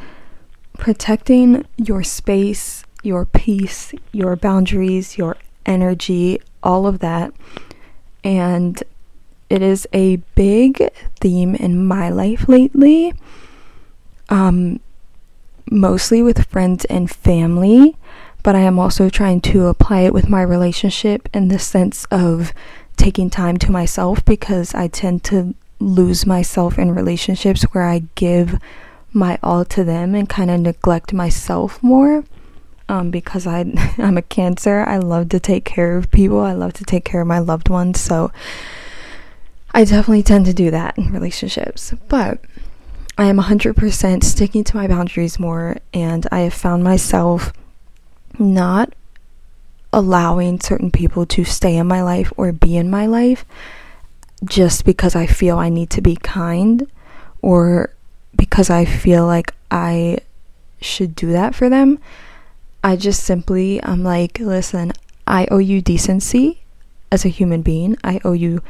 protecting 0.77 1.65
your 1.77 2.03
space, 2.03 2.83
your 3.03 3.25
peace, 3.25 3.93
your 4.11 4.35
boundaries, 4.35 5.17
your 5.17 5.37
energy, 5.65 6.39
all 6.61 6.87
of 6.87 6.99
that. 6.99 7.33
And 8.23 8.81
it 9.49 9.61
is 9.61 9.87
a 9.93 10.17
big 10.35 10.89
theme 11.19 11.55
in 11.55 11.85
my 11.85 12.09
life 12.09 12.47
lately. 12.47 13.13
Um, 14.29 14.79
mostly 15.69 16.21
with 16.21 16.45
friends 16.49 16.85
and 16.85 17.09
family, 17.09 17.95
but 18.41 18.55
I 18.55 18.59
am 18.59 18.79
also 18.79 19.09
trying 19.09 19.41
to 19.41 19.67
apply 19.67 20.01
it 20.01 20.13
with 20.13 20.29
my 20.29 20.41
relationship 20.41 21.29
in 21.33 21.47
the 21.47 21.59
sense 21.59 22.05
of 22.05 22.53
taking 22.97 23.29
time 23.29 23.57
to 23.57 23.71
myself 23.71 24.23
because 24.25 24.73
I 24.73 24.87
tend 24.87 25.23
to 25.25 25.55
lose 25.79 26.25
myself 26.25 26.79
in 26.79 26.95
relationships 26.95 27.63
where 27.63 27.83
I 27.83 28.03
give 28.15 28.59
my 29.11 29.37
all 29.43 29.65
to 29.65 29.83
them 29.83 30.15
and 30.15 30.27
kind 30.27 30.49
of 30.49 30.61
neglect 30.61 31.13
myself 31.13 31.81
more 31.83 32.23
um, 32.89 33.11
because 33.11 33.45
I 33.45 33.61
I'm 33.97 34.17
a 34.17 34.21
cancer. 34.21 34.81
I 34.81 34.97
love 34.97 35.29
to 35.29 35.39
take 35.39 35.65
care 35.65 35.97
of 35.97 36.11
people. 36.11 36.39
I 36.39 36.53
love 36.53 36.73
to 36.73 36.83
take 36.83 37.05
care 37.05 37.21
of 37.21 37.27
my 37.27 37.39
loved 37.39 37.69
ones. 37.69 37.99
So 37.99 38.31
I 39.73 39.83
definitely 39.83 40.23
tend 40.23 40.45
to 40.45 40.53
do 40.53 40.71
that 40.71 40.97
in 40.97 41.11
relationships. 41.11 41.93
But 42.07 42.39
I 43.17 43.25
am 43.25 43.37
100% 43.37 44.23
sticking 44.23 44.63
to 44.63 44.75
my 44.75 44.87
boundaries 44.87 45.39
more 45.39 45.77
and 45.93 46.25
I 46.31 46.41
have 46.41 46.53
found 46.53 46.83
myself 46.83 47.53
not 48.39 48.93
allowing 49.93 50.59
certain 50.59 50.91
people 50.91 51.25
to 51.27 51.45
stay 51.45 51.77
in 51.77 51.87
my 51.87 52.01
life 52.01 52.33
or 52.35 52.51
be 52.51 52.75
in 52.75 52.89
my 52.89 53.05
life 53.05 53.45
just 54.43 54.83
because 54.83 55.15
I 55.15 55.27
feel 55.27 55.57
I 55.57 55.69
need 55.69 55.89
to 55.91 56.01
be 56.01 56.15
kind 56.17 56.89
or 57.41 57.91
because 58.35 58.69
I 58.69 58.85
feel 58.85 59.25
like 59.25 59.53
I 59.71 60.17
should 60.81 61.15
do 61.15 61.31
that 61.31 61.55
for 61.55 61.69
them. 61.69 61.99
I 62.83 62.95
just 62.95 63.23
simply, 63.23 63.81
I'm 63.83 64.03
like, 64.03 64.39
listen, 64.39 64.91
I 65.25 65.47
owe 65.49 65.59
you 65.59 65.81
decency 65.81 66.61
as 67.11 67.23
a 67.23 67.29
human 67.29 67.61
being. 67.61 67.95
I 68.03 68.19
owe 68.25 68.33
you 68.33 68.61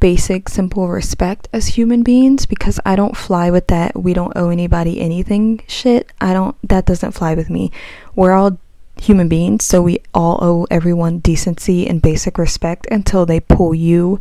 basic, 0.00 0.48
simple 0.48 0.88
respect 0.88 1.48
as 1.52 1.68
human 1.68 2.02
beings 2.02 2.46
because 2.46 2.80
I 2.84 2.96
don't 2.96 3.16
fly 3.16 3.50
with 3.50 3.68
that. 3.68 4.00
We 4.00 4.14
don't 4.14 4.36
owe 4.36 4.48
anybody 4.48 5.00
anything 5.00 5.62
shit. 5.68 6.10
I 6.20 6.32
don't, 6.32 6.56
that 6.68 6.86
doesn't 6.86 7.12
fly 7.12 7.34
with 7.34 7.50
me. 7.50 7.70
We're 8.16 8.32
all 8.32 8.58
human 9.00 9.28
beings, 9.28 9.64
so 9.64 9.82
we 9.82 10.00
all 10.12 10.38
owe 10.42 10.66
everyone 10.70 11.18
decency 11.18 11.86
and 11.86 12.02
basic 12.02 12.38
respect 12.38 12.86
until 12.90 13.26
they 13.26 13.40
pull 13.40 13.74
you 13.74 14.20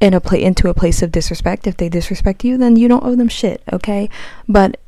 in 0.00 0.14
a 0.14 0.20
pla- 0.20 0.38
into 0.38 0.68
a 0.68 0.74
place 0.74 1.02
of 1.02 1.12
disrespect. 1.12 1.66
If 1.66 1.76
they 1.76 1.88
disrespect 1.88 2.44
you, 2.44 2.56
then 2.56 2.76
you 2.76 2.88
don't 2.88 3.04
owe 3.04 3.16
them 3.16 3.28
shit, 3.28 3.62
okay? 3.72 4.08
But 4.48 4.78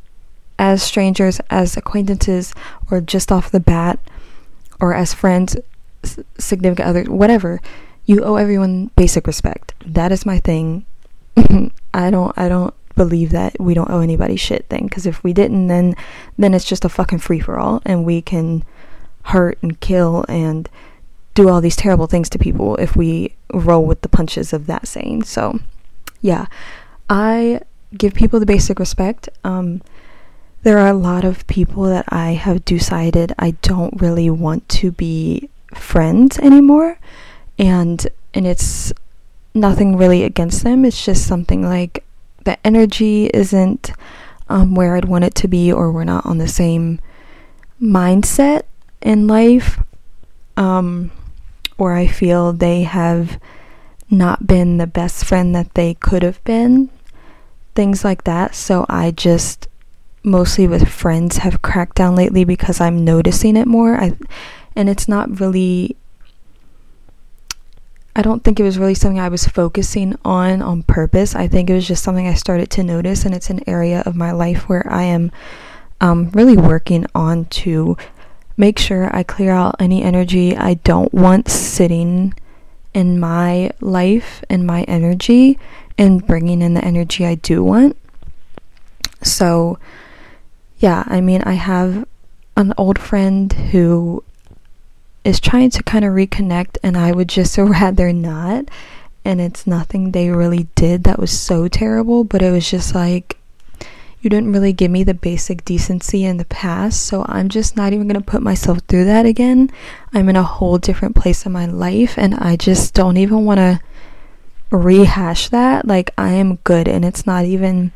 as 0.58 0.82
strangers, 0.82 1.40
as 1.50 1.76
acquaintances, 1.76 2.54
or 2.90 3.00
just 3.00 3.30
off 3.30 3.50
the 3.50 3.60
bat, 3.60 3.98
or 4.80 4.94
as 4.94 5.14
friends, 5.14 5.56
significant 6.38 6.88
others, 6.88 7.08
whatever, 7.08 7.60
you 8.04 8.22
owe 8.22 8.36
everyone 8.36 8.90
basic 8.96 9.26
respect. 9.26 9.74
That 9.84 10.12
is 10.12 10.24
my 10.24 10.38
thing. 10.38 10.86
I 11.94 12.10
don't 12.10 12.36
I 12.38 12.48
don't 12.48 12.74
believe 12.96 13.30
that 13.30 13.58
we 13.60 13.74
don't 13.74 13.90
owe 13.90 14.00
anybody 14.00 14.36
shit 14.36 14.66
thing 14.68 14.84
because 14.84 15.06
if 15.06 15.22
we 15.22 15.32
didn't 15.32 15.68
then 15.68 15.94
then 16.36 16.54
it's 16.54 16.64
just 16.64 16.84
a 16.84 16.88
fucking 16.88 17.18
free 17.18 17.38
for 17.38 17.58
all 17.58 17.80
and 17.84 18.04
we 18.04 18.20
can 18.20 18.64
hurt 19.26 19.58
and 19.62 19.80
kill 19.80 20.24
and 20.28 20.68
do 21.34 21.48
all 21.48 21.60
these 21.60 21.76
terrible 21.76 22.06
things 22.06 22.30
to 22.30 22.38
people 22.38 22.76
if 22.76 22.96
we 22.96 23.36
roll 23.52 23.84
with 23.84 24.00
the 24.00 24.08
punches 24.08 24.52
of 24.52 24.66
that 24.66 24.88
saying. 24.88 25.22
So, 25.24 25.60
yeah. 26.22 26.46
I 27.10 27.60
give 27.96 28.14
people 28.14 28.40
the 28.40 28.46
basic 28.46 28.80
respect. 28.80 29.28
Um 29.44 29.82
there 30.62 30.78
are 30.78 30.88
a 30.88 30.94
lot 30.94 31.24
of 31.24 31.46
people 31.46 31.84
that 31.84 32.06
I 32.08 32.32
have 32.32 32.64
decided 32.64 33.32
I 33.38 33.52
don't 33.62 34.00
really 34.00 34.28
want 34.30 34.68
to 34.80 34.90
be 34.90 35.48
friends 35.74 36.38
anymore 36.40 36.98
and 37.58 38.04
and 38.34 38.46
it's 38.46 38.92
nothing 39.54 39.96
really 39.96 40.24
against 40.24 40.64
them 40.64 40.84
it's 40.84 41.04
just 41.04 41.26
something 41.26 41.62
like 41.62 42.05
the 42.46 42.66
energy 42.66 43.26
isn't 43.34 43.90
um, 44.48 44.74
where 44.74 44.96
I'd 44.96 45.04
want 45.04 45.24
it 45.24 45.34
to 45.34 45.48
be 45.48 45.70
or 45.70 45.92
we're 45.92 46.04
not 46.04 46.24
on 46.24 46.38
the 46.38 46.48
same 46.48 47.00
mindset 47.82 48.62
in 49.02 49.26
life 49.26 49.78
um, 50.56 51.10
or 51.76 51.94
I 51.94 52.06
feel 52.06 52.52
they 52.52 52.84
have 52.84 53.38
not 54.08 54.46
been 54.46 54.78
the 54.78 54.86
best 54.86 55.24
friend 55.24 55.54
that 55.54 55.74
they 55.74 55.94
could 55.94 56.22
have 56.22 56.42
been 56.44 56.88
things 57.74 58.04
like 58.04 58.24
that. 58.24 58.54
So 58.54 58.86
I 58.88 59.10
just 59.10 59.68
mostly 60.22 60.66
with 60.66 60.88
friends 60.88 61.38
have 61.38 61.62
cracked 61.62 61.96
down 61.96 62.16
lately 62.16 62.44
because 62.44 62.80
I'm 62.80 63.04
noticing 63.04 63.56
it 63.56 63.66
more. 63.66 63.96
I 63.96 64.16
and 64.74 64.88
it's 64.88 65.08
not 65.08 65.40
really 65.40 65.96
I 68.16 68.22
don't 68.22 68.42
think 68.42 68.58
it 68.58 68.62
was 68.62 68.78
really 68.78 68.94
something 68.94 69.20
I 69.20 69.28
was 69.28 69.46
focusing 69.46 70.18
on 70.24 70.62
on 70.62 70.84
purpose. 70.84 71.34
I 71.34 71.48
think 71.48 71.68
it 71.68 71.74
was 71.74 71.86
just 71.86 72.02
something 72.02 72.26
I 72.26 72.32
started 72.32 72.70
to 72.70 72.82
notice, 72.82 73.26
and 73.26 73.34
it's 73.34 73.50
an 73.50 73.60
area 73.68 74.02
of 74.06 74.16
my 74.16 74.32
life 74.32 74.70
where 74.70 74.90
I 74.90 75.02
am 75.02 75.30
um, 76.00 76.30
really 76.30 76.56
working 76.56 77.04
on 77.14 77.44
to 77.44 77.94
make 78.56 78.78
sure 78.78 79.14
I 79.14 79.22
clear 79.22 79.52
out 79.52 79.76
any 79.78 80.02
energy 80.02 80.56
I 80.56 80.74
don't 80.74 81.12
want 81.12 81.50
sitting 81.50 82.32
in 82.94 83.20
my 83.20 83.70
life 83.82 84.42
and 84.48 84.66
my 84.66 84.84
energy 84.84 85.58
and 85.98 86.26
bringing 86.26 86.62
in 86.62 86.72
the 86.72 86.82
energy 86.82 87.26
I 87.26 87.34
do 87.34 87.62
want. 87.62 87.98
So, 89.22 89.78
yeah, 90.78 91.04
I 91.06 91.20
mean, 91.20 91.42
I 91.42 91.52
have 91.52 92.08
an 92.56 92.72
old 92.78 92.98
friend 92.98 93.52
who 93.52 94.24
is 95.26 95.40
trying 95.40 95.70
to 95.70 95.82
kind 95.82 96.04
of 96.04 96.12
reconnect, 96.12 96.78
and 96.84 96.96
I 96.96 97.10
would 97.10 97.28
just 97.28 97.58
rather 97.58 98.12
not. 98.12 98.66
And 99.24 99.40
it's 99.40 99.66
nothing 99.66 100.12
they 100.12 100.30
really 100.30 100.68
did 100.76 101.02
that 101.04 101.18
was 101.18 101.36
so 101.36 101.66
terrible, 101.66 102.22
but 102.22 102.42
it 102.42 102.52
was 102.52 102.70
just 102.70 102.94
like, 102.94 103.36
you 104.20 104.30
didn't 104.30 104.52
really 104.52 104.72
give 104.72 104.90
me 104.90 105.02
the 105.02 105.14
basic 105.14 105.64
decency 105.64 106.24
in 106.24 106.36
the 106.36 106.44
past, 106.44 107.04
so 107.04 107.24
I'm 107.28 107.48
just 107.48 107.76
not 107.76 107.92
even 107.92 108.06
gonna 108.06 108.20
put 108.20 108.40
myself 108.40 108.78
through 108.86 109.04
that 109.06 109.26
again. 109.26 109.70
I'm 110.12 110.28
in 110.28 110.36
a 110.36 110.44
whole 110.44 110.78
different 110.78 111.16
place 111.16 111.44
in 111.44 111.50
my 111.52 111.66
life, 111.66 112.16
and 112.16 112.34
I 112.36 112.54
just 112.54 112.94
don't 112.94 113.16
even 113.16 113.44
wanna 113.44 113.80
rehash 114.70 115.48
that. 115.48 115.88
Like, 115.88 116.12
I 116.16 116.30
am 116.30 116.56
good, 116.62 116.86
and 116.86 117.04
it's 117.04 117.26
not 117.26 117.44
even 117.44 117.90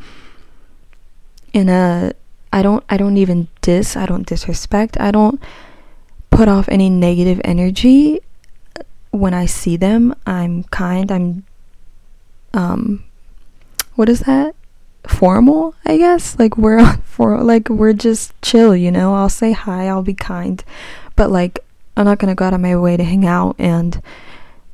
in 1.52 1.68
a 1.68 2.12
I 2.52 2.62
don't 2.62 2.82
I 2.88 2.96
don't 2.96 3.16
even 3.16 3.46
diss, 3.60 3.96
I 3.96 4.06
don't 4.06 4.26
disrespect, 4.26 4.98
I 4.98 5.12
don't 5.12 5.40
put 6.40 6.48
off 6.48 6.70
any 6.70 6.88
negative 6.88 7.38
energy 7.44 8.18
when 9.10 9.34
I 9.34 9.44
see 9.44 9.76
them. 9.76 10.14
I'm 10.24 10.64
kind. 10.64 11.12
I'm 11.12 11.44
um 12.54 13.04
what 13.96 14.08
is 14.08 14.20
that? 14.20 14.54
Formal, 15.06 15.74
I 15.84 15.98
guess. 15.98 16.38
Like 16.38 16.56
we're 16.56 16.96
for 17.04 17.42
like 17.42 17.68
we're 17.68 17.92
just 17.92 18.32
chill, 18.40 18.74
you 18.74 18.90
know. 18.90 19.14
I'll 19.14 19.28
say 19.28 19.52
hi, 19.52 19.86
I'll 19.88 20.00
be 20.00 20.14
kind. 20.14 20.64
But 21.14 21.30
like 21.30 21.58
I'm 21.94 22.06
not 22.06 22.18
going 22.18 22.30
to 22.30 22.34
go 22.34 22.46
out 22.46 22.54
of 22.54 22.60
my 22.62 22.74
way 22.74 22.96
to 22.96 23.04
hang 23.04 23.26
out 23.26 23.56
and 23.58 24.00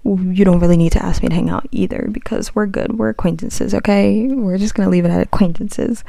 you 0.05 0.45
don't 0.45 0.61
really 0.61 0.77
need 0.77 0.93
to 0.93 1.05
ask 1.05 1.21
me 1.21 1.31
to 1.31 1.35
hang 1.35 1.51
out 1.51 1.67
either 1.73 2.07
because 2.13 2.55
we're 2.55 2.67
good. 2.67 2.97
We're 2.97 3.09
acquaintances, 3.09 3.75
okay? 3.75 4.29
We're 4.29 4.59
just 4.59 4.77
going 4.77 4.87
to 4.87 4.91
leave 4.93 5.05
it 5.05 5.11
at 5.11 5.21
acquaintances. 5.21 6.05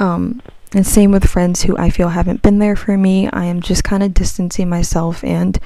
Um 0.00 0.42
and 0.74 0.86
same 0.86 1.10
with 1.10 1.28
friends 1.28 1.62
who 1.62 1.76
I 1.76 1.90
feel 1.90 2.08
haven't 2.08 2.42
been 2.42 2.58
there 2.58 2.76
for 2.76 2.96
me. 2.96 3.28
I 3.30 3.44
am 3.44 3.60
just 3.60 3.84
kind 3.84 4.02
of 4.02 4.14
distancing 4.14 4.68
myself 4.68 5.22
and 5.22 5.58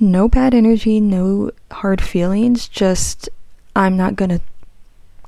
no 0.00 0.28
bad 0.28 0.54
energy, 0.54 1.00
no 1.00 1.50
hard 1.70 2.00
feelings, 2.00 2.68
just 2.68 3.28
I'm 3.74 3.96
not 3.96 4.16
going 4.16 4.30
to 4.30 4.40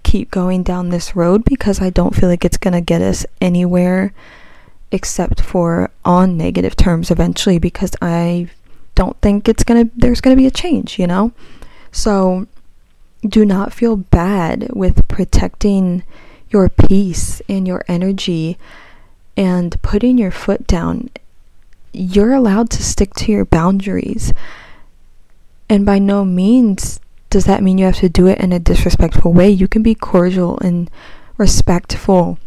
keep 0.03 0.31
going 0.31 0.63
down 0.63 0.89
this 0.89 1.15
road 1.15 1.45
because 1.45 1.81
I 1.81 1.91
don't 1.91 2.15
feel 2.15 2.29
like 2.29 2.45
it's 2.45 2.57
going 2.57 2.75
to 2.75 2.81
get 2.81 3.03
us 3.03 3.27
anywhere 3.41 4.13
except 4.93 5.41
for 5.41 5.91
on 6.05 6.37
negative 6.37 6.75
terms 6.75 7.11
eventually 7.11 7.59
because 7.59 7.93
I 8.03 8.49
don't 8.95 9.21
think 9.21 9.49
it's 9.49 9.63
going 9.63 9.89
to 9.89 9.93
there's 9.97 10.21
going 10.21 10.37
to 10.37 10.41
be 10.41 10.47
a 10.47 10.51
change, 10.51 10.99
you 10.99 11.07
know? 11.07 11.33
So 11.93 12.47
do 13.27 13.45
not 13.45 13.73
feel 13.73 13.97
bad 13.97 14.71
with 14.75 15.07
protecting 15.09 16.03
your 16.49 16.69
peace 16.69 17.41
and 17.49 17.67
your 17.67 17.85
energy 17.87 18.59
and 19.41 19.81
putting 19.81 20.19
your 20.19 20.31
foot 20.31 20.67
down, 20.67 21.09
you're 21.95 22.35
allowed 22.35 22.69
to 22.69 22.83
stick 22.83 23.15
to 23.15 23.33
your 23.33 23.47
boundaries. 23.47 24.35
And 25.67 25.87
by 25.87 25.99
no 25.99 26.27
means 26.27 27.01
does 27.31 27.47
that 27.47 27.63
mean 27.63 27.79
you 27.79 27.87
have 27.87 27.97
to 27.97 28.11
do 28.11 28.27
it 28.27 28.39
in 28.39 28.53
a 28.53 28.59
disrespectful 28.59 29.33
way. 29.33 29.49
You 29.49 29.67
can 29.67 29.83
be 29.83 29.95
cordial 29.95 30.59
and 30.59 30.91
respectful. 31.39 32.39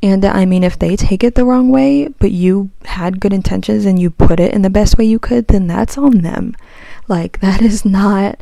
And 0.00 0.24
I 0.24 0.44
mean, 0.44 0.62
if 0.62 0.78
they 0.78 0.94
take 0.94 1.24
it 1.24 1.34
the 1.34 1.44
wrong 1.44 1.70
way, 1.70 2.06
but 2.06 2.30
you 2.30 2.70
had 2.84 3.18
good 3.18 3.32
intentions 3.32 3.84
and 3.84 3.98
you 3.98 4.08
put 4.08 4.38
it 4.38 4.54
in 4.54 4.62
the 4.62 4.70
best 4.70 4.96
way 4.96 5.06
you 5.06 5.18
could, 5.18 5.48
then 5.48 5.66
that's 5.66 5.98
on 5.98 6.18
them. 6.18 6.54
Like, 7.08 7.40
that 7.40 7.60
is 7.60 7.84
not 7.84 8.40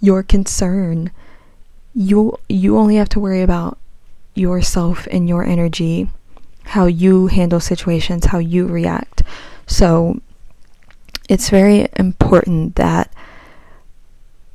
your 0.00 0.22
concern. 0.22 1.10
You, 1.92 2.38
you 2.48 2.78
only 2.78 2.94
have 2.96 3.08
to 3.08 3.20
worry 3.20 3.42
about 3.42 3.78
yourself 4.32 5.08
and 5.10 5.28
your 5.28 5.44
energy 5.44 6.08
how 6.64 6.86
you 6.86 7.26
handle 7.26 7.60
situations, 7.60 8.26
how 8.26 8.38
you 8.38 8.66
react. 8.66 9.22
So 9.66 10.20
it's 11.28 11.50
very 11.50 11.88
important 11.96 12.76
that 12.76 13.12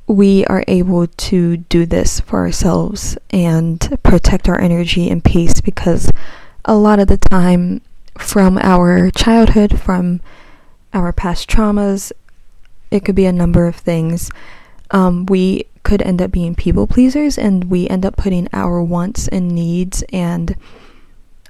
we 0.06 0.44
are 0.46 0.64
able 0.66 1.06
to 1.06 1.58
do 1.58 1.84
this 1.84 2.20
for 2.20 2.38
ourselves 2.38 3.18
and 3.30 3.98
protect 4.02 4.48
our 4.48 4.60
energy 4.60 5.10
and 5.10 5.22
peace 5.22 5.60
because 5.60 6.10
a 6.64 6.74
lot 6.74 6.98
of 6.98 7.08
the 7.08 7.18
time 7.18 7.82
from 8.16 8.58
our 8.58 9.10
childhood, 9.10 9.78
from 9.78 10.20
our 10.94 11.12
past 11.12 11.48
traumas, 11.48 12.10
it 12.90 13.04
could 13.04 13.14
be 13.14 13.26
a 13.26 13.32
number 13.32 13.66
of 13.66 13.76
things. 13.76 14.30
Um, 14.90 15.26
we 15.26 15.66
could 15.82 16.02
end 16.02 16.22
up 16.22 16.30
being 16.30 16.54
people 16.54 16.86
pleasers 16.86 17.38
and 17.38 17.64
we 17.64 17.88
end 17.88 18.06
up 18.06 18.16
putting 18.16 18.48
our 18.52 18.82
wants 18.82 19.28
and 19.28 19.48
needs 19.48 20.02
and 20.10 20.56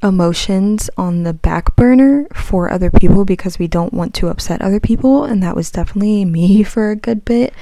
emotions 0.03 0.89
on 0.97 1.25
the 1.25 1.33
back 1.33 1.75
burner 1.75 2.27
for 2.33 2.71
other 2.73 2.91
people 2.91 3.25
because 3.25 3.59
we 3.59 3.67
don't 3.67 3.93
want 3.93 4.15
to 4.15 4.29
upset 4.29 4.63
other 4.63 4.79
people 4.79 5.25
and 5.25 5.43
that 5.43 5.57
was 5.57 5.71
definitely 5.71 6.25
me 6.25 6.63
for 6.65 6.91
a 6.91 6.97
good 6.97 7.25
bit 7.25 7.53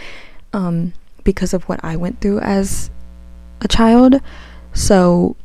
um, 0.52 0.92
because 1.24 1.54
of 1.54 1.64
what 1.64 1.80
I 1.82 1.96
went 1.96 2.20
through 2.20 2.40
as 2.40 2.90
a 3.60 3.68
child 3.68 4.20
so 4.72 5.36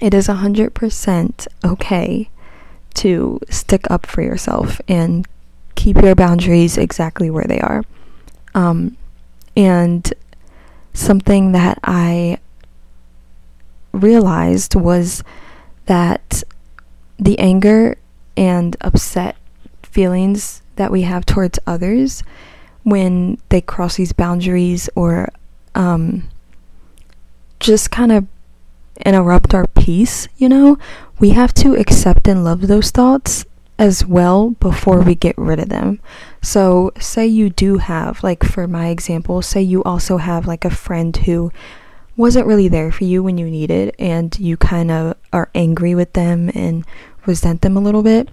it 0.00 0.14
is 0.14 0.28
100% 0.28 1.46
okay 1.64 2.30
to 2.94 3.40
stick 3.50 3.90
up 3.90 4.06
for 4.06 4.22
yourself 4.22 4.80
and 4.88 5.26
keep 5.74 6.00
your 6.00 6.14
boundaries 6.14 6.78
exactly 6.78 7.30
where 7.30 7.44
they 7.44 7.60
are. 7.60 7.82
Um, 8.54 8.96
and 9.56 10.12
something 10.92 11.52
that 11.52 11.78
I 11.82 12.38
realized 13.92 14.74
was 14.74 15.22
that 15.86 16.42
the 17.18 17.38
anger 17.38 17.96
and 18.36 18.76
upset 18.80 19.36
feelings 19.82 20.62
that 20.76 20.90
we 20.90 21.02
have 21.02 21.24
towards 21.24 21.58
others 21.66 22.22
when 22.82 23.38
they 23.48 23.60
cross 23.60 23.96
these 23.96 24.12
boundaries 24.12 24.90
or 24.94 25.28
um, 25.74 26.28
just 27.60 27.90
kind 27.90 28.12
of 28.12 28.26
interrupt 29.04 29.54
our 29.54 29.66
peace, 29.68 30.28
you 30.36 30.48
know, 30.48 30.78
we 31.18 31.30
have 31.30 31.54
to 31.54 31.74
accept 31.76 32.28
and 32.28 32.44
love 32.44 32.62
those 32.62 32.90
thoughts 32.90 33.44
as 33.78 34.06
well 34.06 34.50
before 34.50 35.00
we 35.00 35.14
get 35.14 35.36
rid 35.36 35.58
of 35.58 35.68
them. 35.68 36.00
So, 36.42 36.92
say 37.00 37.26
you 37.26 37.50
do 37.50 37.78
have, 37.78 38.22
like 38.22 38.44
for 38.44 38.68
my 38.68 38.88
example, 38.88 39.42
say 39.42 39.62
you 39.62 39.82
also 39.82 40.18
have 40.18 40.46
like 40.46 40.64
a 40.64 40.70
friend 40.70 41.16
who 41.16 41.50
wasn't 42.16 42.46
really 42.46 42.68
there 42.68 42.92
for 42.92 43.04
you 43.04 43.22
when 43.22 43.38
you 43.38 43.46
needed 43.50 43.94
and 43.98 44.38
you 44.38 44.56
kind 44.56 44.90
of 44.90 45.16
are 45.32 45.50
angry 45.54 45.94
with 45.94 46.12
them 46.12 46.50
and 46.54 46.84
resent 47.26 47.62
them 47.62 47.76
a 47.76 47.80
little 47.80 48.02
bit. 48.02 48.28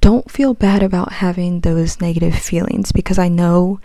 Don't 0.00 0.30
feel 0.30 0.52
bad 0.52 0.82
about 0.82 1.12
having 1.12 1.60
those 1.60 2.00
negative 2.00 2.34
feelings 2.34 2.92
because 2.92 3.18
I 3.18 3.28
know 3.28 3.80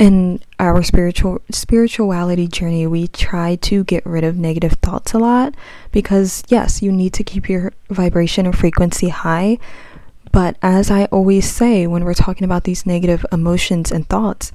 in 0.00 0.40
our 0.58 0.82
spiritual 0.82 1.42
spirituality 1.50 2.48
journey 2.48 2.86
we 2.86 3.06
try 3.08 3.54
to 3.56 3.84
get 3.84 4.04
rid 4.06 4.24
of 4.24 4.34
negative 4.34 4.72
thoughts 4.80 5.12
a 5.12 5.18
lot 5.18 5.54
because 5.92 6.42
yes 6.48 6.80
you 6.80 6.90
need 6.90 7.12
to 7.12 7.22
keep 7.22 7.50
your 7.50 7.70
vibration 7.90 8.46
and 8.46 8.56
frequency 8.56 9.10
high 9.10 9.58
but 10.32 10.56
as 10.62 10.90
i 10.90 11.04
always 11.06 11.46
say 11.46 11.86
when 11.86 12.02
we're 12.02 12.14
talking 12.14 12.46
about 12.46 12.64
these 12.64 12.86
negative 12.86 13.26
emotions 13.30 13.92
and 13.92 14.08
thoughts 14.08 14.52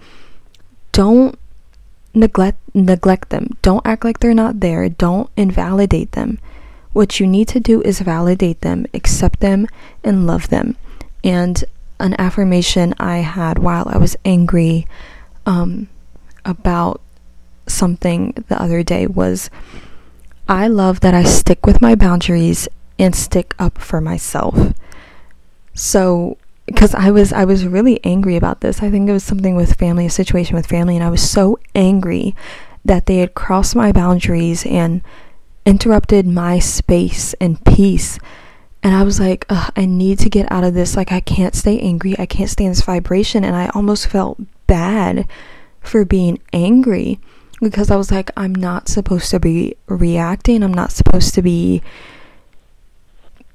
don't 0.91 1.37
neglect 2.15 2.59
neglect 2.73 3.29
them. 3.29 3.57
Don't 3.61 3.85
act 3.85 4.03
like 4.03 4.19
they're 4.19 4.33
not 4.33 4.59
there. 4.59 4.89
Don't 4.89 5.29
invalidate 5.37 6.13
them. 6.13 6.39
What 6.93 7.19
you 7.19 7.27
need 7.27 7.47
to 7.49 7.59
do 7.59 7.81
is 7.81 7.99
validate 7.99 8.61
them 8.61 8.85
accept 8.93 9.39
them 9.39 9.67
and 10.03 10.25
love 10.25 10.49
them. 10.49 10.75
And 11.23 11.63
an 11.97 12.13
affirmation 12.19 12.93
i 12.99 13.19
had 13.19 13.57
while 13.57 13.87
i 13.87 13.97
was 13.97 14.17
angry 14.25 14.85
um, 15.45 15.87
about 16.43 16.99
something 17.67 18.33
the 18.49 18.61
other 18.61 18.83
day 18.83 19.07
was 19.07 19.49
I 20.47 20.67
love 20.67 20.99
that 20.99 21.13
I 21.13 21.23
stick 21.23 21.65
with 21.65 21.81
my 21.81 21.95
boundaries 21.95 22.67
and 22.99 23.15
stick 23.15 23.55
up 23.57 23.79
for 23.79 23.99
myself. 23.99 24.73
So 25.73 26.37
because 26.65 26.95
I 26.95 27.11
was 27.11 27.31
I 27.31 27.45
was 27.45 27.65
really 27.65 28.03
angry 28.03 28.35
about 28.35 28.61
this. 28.61 28.81
I 28.81 28.89
think 28.89 29.07
it 29.07 29.13
was 29.13 29.23
something 29.23 29.55
with 29.55 29.75
family, 29.75 30.05
a 30.05 30.09
situation 30.09 30.55
with 30.55 30.67
family, 30.67 30.95
and 30.95 31.03
I 31.03 31.09
was 31.09 31.27
so 31.27 31.59
angry 31.73 32.35
that 32.83 33.05
they 33.05 33.17
had 33.17 33.33
crossed 33.33 33.75
my 33.75 33.91
boundaries 33.91 34.65
and 34.65 35.01
interrupted 35.65 36.27
my 36.27 36.59
space 36.59 37.33
and 37.35 37.63
peace. 37.65 38.19
And 38.83 38.93
I 38.93 39.01
was 39.01 39.19
like, 39.19 39.45
I 39.49 39.87
need 39.87 40.19
to 40.19 40.29
get 40.29 40.51
out 40.51 40.63
of 40.63 40.75
this. 40.75 40.95
Like, 40.95 41.11
I 41.11 41.19
can't 41.19 41.55
stay 41.55 41.79
angry. 41.79 42.15
I 42.19 42.27
can't 42.27 42.51
stay 42.51 42.65
in 42.65 42.71
this 42.71 42.81
vibration. 42.81 43.43
And 43.43 43.55
I 43.55 43.69
almost 43.69 44.05
felt 44.05 44.39
bad 44.67 45.27
for 45.81 46.05
being 46.05 46.39
angry 46.53 47.19
because 47.59 47.89
I 47.89 47.95
was 47.95 48.11
like, 48.11 48.29
I'm 48.37 48.53
not 48.53 48.87
supposed 48.87 49.31
to 49.31 49.39
be 49.39 49.75
reacting. 49.87 50.61
I'm 50.61 50.73
not 50.73 50.91
supposed 50.91 51.33
to 51.33 51.41
be 51.41 51.81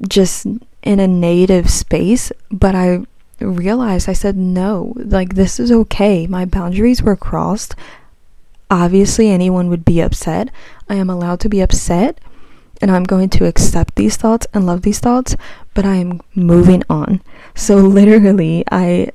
just 0.08 0.48
in 0.82 1.00
a 1.00 1.08
native 1.08 1.70
space. 1.70 2.32
But 2.50 2.74
I 2.74 3.04
realized, 3.40 4.08
I 4.08 4.12
said, 4.12 4.36
no, 4.36 4.92
like, 4.96 5.34
this 5.34 5.58
is 5.60 5.72
okay. 5.72 6.26
My 6.26 6.44
boundaries 6.44 7.02
were 7.02 7.16
crossed. 7.16 7.74
Obviously, 8.70 9.28
anyone 9.28 9.68
would 9.68 9.84
be 9.84 10.00
upset. 10.00 10.50
I 10.88 10.94
am 10.94 11.10
allowed 11.10 11.40
to 11.40 11.48
be 11.48 11.60
upset. 11.60 12.18
And 12.82 12.90
I'm 12.90 13.04
going 13.04 13.28
to 13.30 13.46
accept 13.46 13.96
these 13.96 14.16
thoughts 14.16 14.46
and 14.54 14.64
love 14.64 14.82
these 14.82 15.00
thoughts, 15.00 15.36
but 15.74 15.84
I 15.84 15.96
am 15.96 16.22
moving 16.34 16.82
on. 16.88 17.20
So, 17.54 17.76
literally, 17.98 18.64
I 18.70 19.10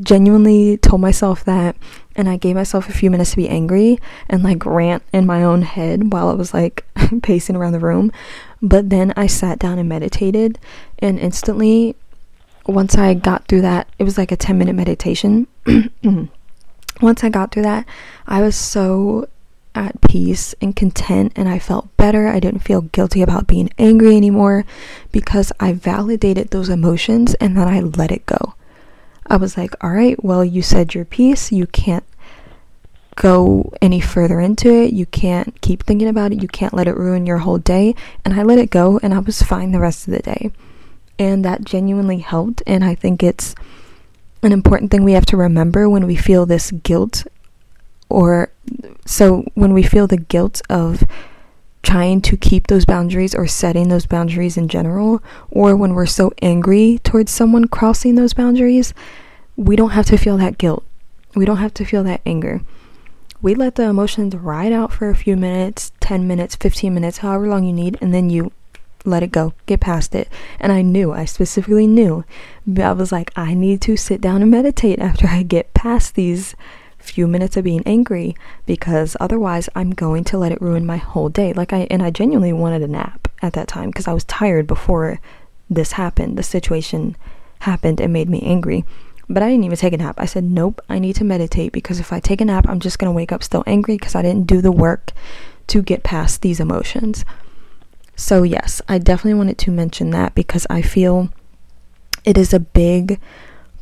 genuinely 0.00 0.76
told 0.78 1.00
myself 1.00 1.44
that 1.44 1.76
and 2.16 2.28
I 2.28 2.36
gave 2.36 2.56
myself 2.56 2.88
a 2.88 2.92
few 2.92 3.10
minutes 3.10 3.30
to 3.30 3.36
be 3.36 3.48
angry 3.48 3.98
and 4.28 4.42
like 4.42 4.64
rant 4.66 5.02
in 5.12 5.26
my 5.26 5.42
own 5.42 5.62
head 5.62 6.12
while 6.12 6.28
I 6.28 6.34
was 6.34 6.54
like 6.54 6.84
pacing 7.22 7.56
around 7.56 7.72
the 7.72 7.80
room. 7.80 8.12
But 8.64 8.88
then 8.88 9.12
I 9.14 9.26
sat 9.26 9.58
down 9.58 9.78
and 9.78 9.90
meditated 9.90 10.58
and 10.98 11.18
instantly 11.18 11.96
once 12.66 12.96
I 12.96 13.12
got 13.12 13.46
through 13.46 13.60
that, 13.60 13.88
it 13.98 14.04
was 14.04 14.16
like 14.16 14.32
a 14.32 14.36
10 14.36 14.56
minute 14.56 14.74
meditation. 14.74 15.46
once 17.02 17.22
I 17.22 17.28
got 17.28 17.52
through 17.52 17.64
that, 17.64 17.86
I 18.26 18.40
was 18.40 18.56
so 18.56 19.28
at 19.74 20.00
peace 20.00 20.54
and 20.62 20.74
content 20.74 21.34
and 21.36 21.46
I 21.46 21.58
felt 21.58 21.94
better. 21.98 22.26
I 22.26 22.40
didn't 22.40 22.60
feel 22.60 22.80
guilty 22.80 23.20
about 23.20 23.46
being 23.46 23.68
angry 23.78 24.16
anymore 24.16 24.64
because 25.12 25.52
I 25.60 25.74
validated 25.74 26.48
those 26.48 26.70
emotions 26.70 27.34
and 27.34 27.58
then 27.58 27.68
I 27.68 27.80
let 27.80 28.10
it 28.10 28.24
go. 28.24 28.54
I 29.26 29.36
was 29.36 29.58
like, 29.58 29.74
all 29.84 29.90
right, 29.90 30.22
well, 30.24 30.42
you 30.42 30.62
said 30.62 30.94
your 30.94 31.04
piece. 31.04 31.52
You 31.52 31.66
can't 31.66 32.04
go 33.16 33.72
any 33.80 34.00
further 34.00 34.40
into 34.40 34.68
it. 34.68 34.92
You 34.92 35.06
can't 35.06 35.60
keep 35.60 35.82
thinking 35.84 36.08
about 36.08 36.32
it. 36.32 36.42
You 36.42 36.48
can't 36.48 36.74
let 36.74 36.88
it 36.88 36.96
ruin 36.96 37.26
your 37.26 37.38
whole 37.38 37.58
day. 37.58 37.94
And 38.24 38.34
I 38.34 38.42
let 38.42 38.58
it 38.58 38.70
go, 38.70 38.98
and 39.02 39.14
I 39.14 39.18
was 39.18 39.42
fine 39.42 39.72
the 39.72 39.80
rest 39.80 40.06
of 40.06 40.14
the 40.14 40.20
day. 40.20 40.50
And 41.18 41.44
that 41.44 41.64
genuinely 41.64 42.18
helped. 42.18 42.62
And 42.66 42.84
I 42.84 42.94
think 42.94 43.22
it's 43.22 43.54
an 44.42 44.52
important 44.52 44.90
thing 44.90 45.04
we 45.04 45.12
have 45.12 45.26
to 45.26 45.36
remember 45.36 45.88
when 45.88 46.06
we 46.06 46.16
feel 46.16 46.44
this 46.44 46.70
guilt, 46.70 47.26
or 48.08 48.50
so 49.06 49.44
when 49.54 49.72
we 49.72 49.82
feel 49.82 50.06
the 50.06 50.18
guilt 50.18 50.60
of 50.68 51.04
trying 51.82 52.20
to 52.22 52.36
keep 52.36 52.66
those 52.66 52.84
boundaries 52.84 53.34
or 53.34 53.46
setting 53.46 53.88
those 53.88 54.06
boundaries 54.06 54.56
in 54.56 54.68
general, 54.68 55.22
or 55.50 55.76
when 55.76 55.94
we're 55.94 56.06
so 56.06 56.32
angry 56.42 56.98
towards 57.04 57.30
someone 57.30 57.66
crossing 57.66 58.14
those 58.14 58.34
boundaries, 58.34 58.92
we 59.56 59.76
don't 59.76 59.90
have 59.90 60.06
to 60.06 60.16
feel 60.16 60.36
that 60.36 60.58
guilt. 60.58 60.84
We 61.34 61.44
don't 61.44 61.58
have 61.58 61.74
to 61.74 61.84
feel 61.84 62.04
that 62.04 62.20
anger. 62.24 62.60
We 63.44 63.54
let 63.54 63.74
the 63.74 63.82
emotions 63.82 64.34
ride 64.34 64.72
out 64.72 64.90
for 64.90 65.10
a 65.10 65.14
few 65.14 65.36
minutes 65.36 65.92
10 66.00 66.26
minutes, 66.26 66.56
15 66.56 66.94
minutes, 66.94 67.18
however 67.18 67.46
long 67.46 67.64
you 67.64 67.74
need, 67.74 67.98
and 68.00 68.14
then 68.14 68.30
you 68.30 68.52
let 69.04 69.22
it 69.22 69.32
go, 69.32 69.52
get 69.66 69.80
past 69.80 70.14
it. 70.14 70.30
And 70.58 70.72
I 70.72 70.80
knew, 70.80 71.12
I 71.12 71.26
specifically 71.26 71.86
knew, 71.86 72.24
I 72.78 72.92
was 72.92 73.12
like, 73.12 73.32
I 73.36 73.52
need 73.52 73.82
to 73.82 73.98
sit 73.98 74.22
down 74.22 74.40
and 74.40 74.50
meditate 74.50 74.98
after 75.08 75.26
I 75.26 75.42
get 75.42 75.74
past 75.74 76.14
these 76.14 76.54
few 76.96 77.26
minutes 77.26 77.58
of 77.58 77.64
being 77.64 77.82
angry 77.84 78.34
because 78.64 79.14
otherwise 79.20 79.68
I'm 79.74 79.90
going 79.90 80.24
to 80.24 80.38
let 80.38 80.52
it 80.52 80.62
ruin 80.62 80.86
my 80.86 80.96
whole 80.96 81.28
day. 81.28 81.52
Like 81.52 81.74
I 81.74 81.86
and 81.90 82.02
I 82.02 82.08
genuinely 82.08 82.54
wanted 82.54 82.80
a 82.80 82.88
nap 82.88 83.28
at 83.42 83.52
that 83.52 83.68
time 83.68 83.90
because 83.90 84.08
I 84.08 84.14
was 84.14 84.24
tired 84.24 84.66
before 84.66 85.20
this 85.68 85.92
happened. 85.92 86.38
The 86.38 86.42
situation 86.42 87.14
happened 87.58 88.00
and 88.00 88.10
made 88.10 88.30
me 88.30 88.40
angry. 88.40 88.86
But 89.28 89.42
I 89.42 89.48
didn't 89.48 89.64
even 89.64 89.76
take 89.76 89.92
a 89.92 89.98
nap. 89.98 90.16
I 90.18 90.26
said, 90.26 90.44
"Nope, 90.44 90.80
I 90.88 90.98
need 90.98 91.16
to 91.16 91.24
meditate 91.24 91.72
because 91.72 92.00
if 92.00 92.12
I 92.12 92.20
take 92.20 92.40
a 92.40 92.44
nap, 92.44 92.66
I'm 92.68 92.80
just 92.80 92.98
going 92.98 93.10
to 93.10 93.16
wake 93.16 93.32
up 93.32 93.42
still 93.42 93.64
angry 93.66 93.96
because 93.96 94.14
I 94.14 94.22
didn't 94.22 94.46
do 94.46 94.60
the 94.60 94.72
work 94.72 95.12
to 95.68 95.82
get 95.82 96.02
past 96.02 96.42
these 96.42 96.60
emotions." 96.60 97.24
So, 98.16 98.42
yes, 98.42 98.80
I 98.88 98.98
definitely 98.98 99.34
wanted 99.34 99.58
to 99.58 99.70
mention 99.70 100.10
that 100.10 100.34
because 100.34 100.66
I 100.70 100.82
feel 100.82 101.30
it 102.24 102.38
is 102.38 102.54
a 102.54 102.60
big 102.60 103.20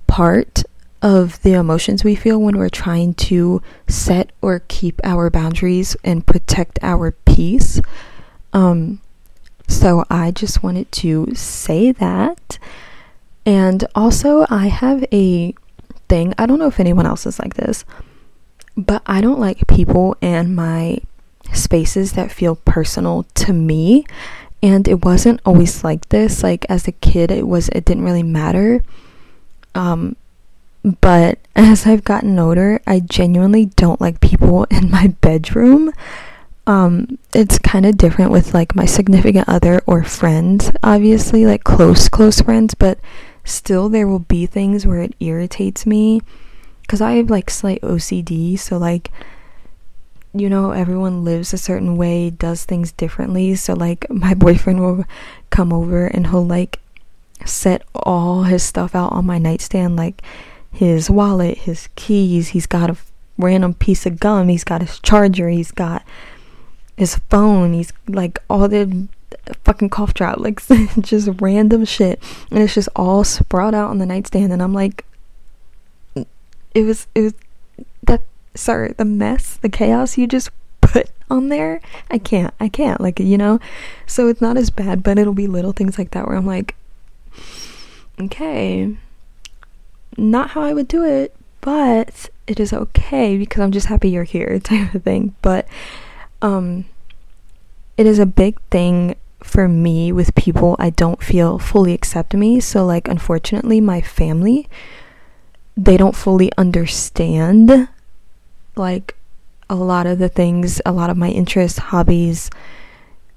part 0.07 0.63
of 1.03 1.43
the 1.43 1.53
emotions 1.53 2.05
we 2.05 2.15
feel 2.15 2.41
when 2.41 2.57
we're 2.57 2.69
trying 2.69 3.13
to 3.13 3.61
set 3.89 4.31
or 4.41 4.63
keep 4.69 5.01
our 5.03 5.29
boundaries 5.29 5.97
and 6.05 6.27
protect 6.27 6.79
our 6.81 7.11
peace. 7.11 7.81
Um, 8.53 9.01
so 9.69 10.05
I 10.09 10.31
just 10.31 10.63
wanted 10.63 10.91
to 10.93 11.35
say 11.35 11.93
that. 11.93 12.59
And 13.45 13.85
also, 13.95 14.47
I 14.49 14.69
have 14.69 15.05
a 15.13 15.55
thing. 16.09 16.35
I 16.39 16.47
don't 16.47 16.59
know 16.59 16.69
if 16.69 16.81
anyone 16.81 17.07
else 17.07 17.27
is 17.27 17.39
like 17.39 17.55
this, 17.55 17.85
but 18.77 19.03
I 19.07 19.21
don't 19.21 19.41
like 19.41 19.67
people 19.67 20.17
and 20.23 20.55
my 20.55 20.99
spaces 21.53 22.13
that 22.13 22.31
feel 22.31 22.57
personal 22.57 23.25
to 23.35 23.53
me. 23.53 24.05
And 24.63 24.87
it 24.87 25.05
wasn't 25.05 25.41
always 25.45 25.83
like 25.83 26.09
this. 26.11 26.43
Like 26.43 26.65
as 26.69 26.87
a 26.87 26.93
kid, 26.93 27.31
it 27.31 27.49
was. 27.49 27.69
It 27.71 27.85
didn't 27.85 28.05
really 28.05 28.23
matter. 28.23 28.85
Um, 29.75 30.17
but 31.01 31.39
as 31.57 31.87
I've 31.87 32.05
gotten 32.05 32.39
older, 32.39 32.81
I 32.87 33.01
genuinely 33.01 33.67
don't 33.67 34.01
like 34.01 34.21
people 34.21 34.65
in 34.71 34.91
my 34.91 35.09
bedroom. 35.21 35.93
Um, 36.65 37.19
it's 37.35 37.59
kind 37.59 37.85
of 37.87 37.97
different 37.97 38.31
with 38.31 38.55
like 38.55 38.77
my 38.77 38.87
significant 38.87 39.49
other 39.49 39.83
or 39.87 40.05
friends, 40.05 40.71
obviously, 40.83 41.45
like 41.45 41.65
close, 41.65 42.09
close 42.09 42.41
friends, 42.41 42.75
but 42.75 43.01
still 43.45 43.89
there 43.89 44.07
will 44.07 44.21
be 44.21 44.47
things 44.47 44.87
where 44.87 45.01
it 45.01 45.15
irritates 45.21 45.87
me 45.87 46.23
because 46.83 47.01
I 47.01 47.13
have 47.13 47.31
like 47.31 47.51
slight 47.51 47.81
OCD, 47.83 48.59
so 48.59 48.77
like 48.77 49.11
you 50.35 50.49
know 50.49 50.71
everyone 50.71 51.25
lives 51.25 51.53
a 51.53 51.59
certain 51.59 51.97
way, 51.97 52.31
does 52.31 52.65
things 52.65 52.93
differently, 52.93 53.55
so 53.55 53.75
like 53.75 54.09
my 54.11 54.35
boyfriend 54.35 54.81
will 54.81 55.05
come 55.51 55.73
over 55.73 56.07
and 56.07 56.29
he'll 56.29 56.47
like 56.47 56.81
set 57.45 57.83
all 57.95 58.45
his 58.45 58.63
stuff 58.63 58.95
out 58.95 59.13
on 59.13 59.27
my 59.27 59.39
nightstand 59.39 59.97
like 59.97 60.23
his 60.71 61.11
wallet, 61.11 61.59
his 61.59 61.89
keys, 61.97 62.49
he's 62.49 62.67
got 62.67 62.91
a 62.91 62.97
random 63.37 63.75
piece 63.75 64.07
of 64.07 64.21
gum, 64.21 64.49
he's 64.49 64.65
got 64.65 64.81
his 64.81 64.99
charger, 65.01 65.49
he's 65.49 65.71
got 65.71 66.03
his 66.97 67.17
phone, 67.29 67.75
he's 67.75 67.93
like 68.09 68.39
all 68.49 68.69
the 68.69 69.09
fucking 69.65 69.91
cough 69.91 70.15
drop, 70.15 70.39
like 70.39 70.61
just 71.01 71.29
random 71.41 71.85
shit. 71.85 72.23
And 72.51 72.61
it's 72.61 72.75
just 72.75 72.89
all 72.97 73.25
sprawled 73.25 73.75
out 73.75 73.91
on 73.91 73.99
the 73.99 74.07
nightstand 74.07 74.53
and 74.53 74.63
I'm 74.63 74.73
like 74.73 75.05
it 76.75 76.83
was 76.83 77.07
it 77.15 77.21
was 77.21 77.35
that 78.05 78.23
sorry, 78.55 78.95
the 78.97 79.05
mess, 79.05 79.57
the 79.57 79.69
chaos 79.69 80.17
you 80.17 80.27
just 80.27 80.51
put 80.81 81.11
on 81.31 81.49
there. 81.49 81.81
I 82.11 82.19
can't. 82.19 82.53
I 82.61 82.69
can't. 82.69 83.01
Like, 83.01 83.19
you 83.19 83.39
know? 83.39 83.61
So 84.07 84.29
it's 84.29 84.41
not 84.41 84.57
as 84.57 84.71
bad, 84.71 85.03
but 85.03 85.19
it'll 85.19 85.35
be 85.35 85.47
little 85.47 85.73
things 85.73 85.99
like 85.99 86.11
that 86.13 86.27
where 86.27 86.37
I'm 86.37 86.47
like 86.47 86.75
okay, 88.21 88.95
not 90.17 90.51
how 90.51 90.63
I 90.63 90.75
would 90.75 90.89
do 90.89 91.05
it, 91.05 91.35
but 91.61 92.29
it 92.47 92.61
is 92.61 92.73
okay 92.73 93.37
because 93.39 93.61
I'm 93.61 93.73
just 93.73 93.87
happy 93.87 94.11
you're 94.11 94.25
here 94.25 94.59
type 94.65 94.95
of 94.95 95.03
thing. 95.03 95.35
But 95.43 95.67
um 96.41 96.85
it 97.97 98.07
is 98.07 98.19
a 98.19 98.27
big 98.27 98.61
thing 98.71 99.17
for 99.45 99.69
me 99.69 100.13
with 100.13 100.35
people 100.35 100.77
I 100.79 100.91
don't 100.91 101.23
feel 101.23 101.59
fully 101.59 101.93
accept 101.93 102.35
me. 102.35 102.61
So 102.61 102.85
like 102.85 103.09
unfortunately 103.09 103.81
my 103.81 104.01
family 104.01 104.69
they 105.77 105.97
don't 105.97 106.17
fully 106.17 106.51
understand 106.59 107.89
like 108.77 109.17
a 109.71 109.75
lot 109.75 110.07
of 110.07 110.19
the 110.19 110.29
things, 110.29 110.83
a 110.85 110.93
lot 110.93 111.09
of 111.09 111.17
my 111.17 111.29
interests, 111.29 111.79
hobbies, 111.79 112.51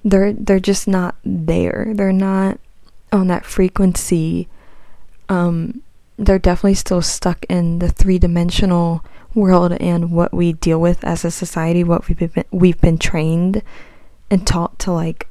they're 0.04 0.34
they're 0.34 0.60
just 0.60 0.88
not 0.88 1.16
there. 1.24 1.92
They're 1.96 2.12
not 2.12 2.60
on 3.12 3.28
that 3.28 3.46
frequency 3.46 4.50
um, 5.30 5.82
they're 6.18 6.40
definitely 6.40 6.76
still 6.76 7.02
stuck 7.02 7.46
in 7.50 7.80
the 7.80 7.90
three 7.90 8.20
dimensional 8.20 9.04
world 9.34 9.74
and 9.74 10.12
what 10.12 10.34
we 10.34 10.54
deal 10.54 10.80
with 10.80 11.04
as 11.04 11.26
a 11.26 11.32
society, 11.32 11.84
what 11.84 12.08
we've 12.08 12.34
been, 12.34 12.46
we've 12.52 12.80
been 12.80 12.98
trained 12.98 13.62
and 14.32 14.48
taught 14.48 14.80
to 14.80 14.92
like 14.92 15.28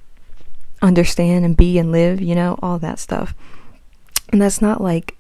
understand 0.85 1.45
and 1.45 1.57
be 1.57 1.79
and 1.79 1.91
live, 1.91 2.21
you 2.21 2.35
know, 2.35 2.59
all 2.63 2.79
that 2.79 2.99
stuff. 2.99 3.35
And 4.31 4.41
that's 4.41 4.61
not 4.61 4.81
like 4.81 5.17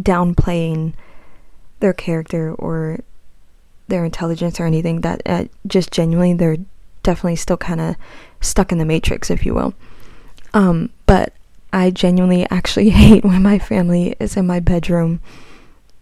downplaying 0.00 0.94
their 1.80 1.92
character 1.92 2.54
or 2.54 3.00
their 3.88 4.04
intelligence 4.04 4.58
or 4.58 4.64
anything. 4.64 5.02
That 5.02 5.22
uh, 5.26 5.44
just 5.66 5.92
genuinely, 5.92 6.34
they're 6.34 6.56
definitely 7.02 7.36
still 7.36 7.58
kind 7.58 7.80
of 7.80 7.96
stuck 8.40 8.72
in 8.72 8.78
the 8.78 8.84
matrix, 8.84 9.30
if 9.30 9.44
you 9.44 9.54
will. 9.54 9.74
Um, 10.54 10.90
but 11.06 11.32
I 11.72 11.90
genuinely 11.90 12.48
actually 12.50 12.90
hate 13.02 13.24
when 13.24 13.42
my 13.42 13.58
family 13.58 14.16
is 14.18 14.36
in 14.36 14.46
my 14.46 14.60
bedroom. 14.60 15.20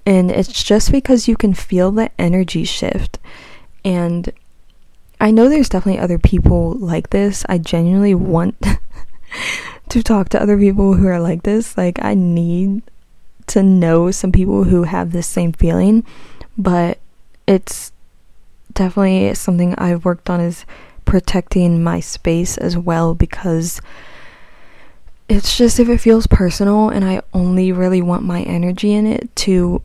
And 0.06 0.30
it's 0.30 0.62
just 0.62 0.90
because 0.90 1.28
you 1.28 1.36
can 1.36 1.54
feel 1.54 1.90
the 1.90 2.10
energy 2.20 2.64
shift. 2.64 3.18
And 3.84 4.32
I 5.22 5.30
know 5.30 5.48
there's 5.48 5.68
definitely 5.68 6.00
other 6.00 6.18
people 6.18 6.72
like 6.72 7.10
this. 7.10 7.44
I 7.48 7.58
genuinely 7.58 8.12
want 8.12 8.60
to 9.88 10.02
talk 10.02 10.30
to 10.30 10.42
other 10.42 10.58
people 10.58 10.94
who 10.94 11.06
are 11.06 11.20
like 11.20 11.44
this. 11.44 11.78
Like, 11.78 12.04
I 12.04 12.14
need 12.14 12.82
to 13.46 13.62
know 13.62 14.10
some 14.10 14.32
people 14.32 14.64
who 14.64 14.82
have 14.82 15.12
this 15.12 15.28
same 15.28 15.52
feeling. 15.52 16.04
But 16.58 16.98
it's 17.46 17.92
definitely 18.72 19.32
something 19.34 19.76
I've 19.76 20.04
worked 20.04 20.28
on 20.28 20.40
is 20.40 20.66
protecting 21.04 21.84
my 21.84 22.00
space 22.00 22.58
as 22.58 22.76
well 22.76 23.14
because 23.14 23.80
it's 25.28 25.56
just 25.56 25.78
if 25.78 25.88
it 25.88 25.98
feels 25.98 26.26
personal 26.26 26.88
and 26.88 27.04
I 27.04 27.22
only 27.32 27.70
really 27.70 28.02
want 28.02 28.24
my 28.24 28.42
energy 28.42 28.92
in 28.92 29.06
it 29.06 29.34
to 29.36 29.82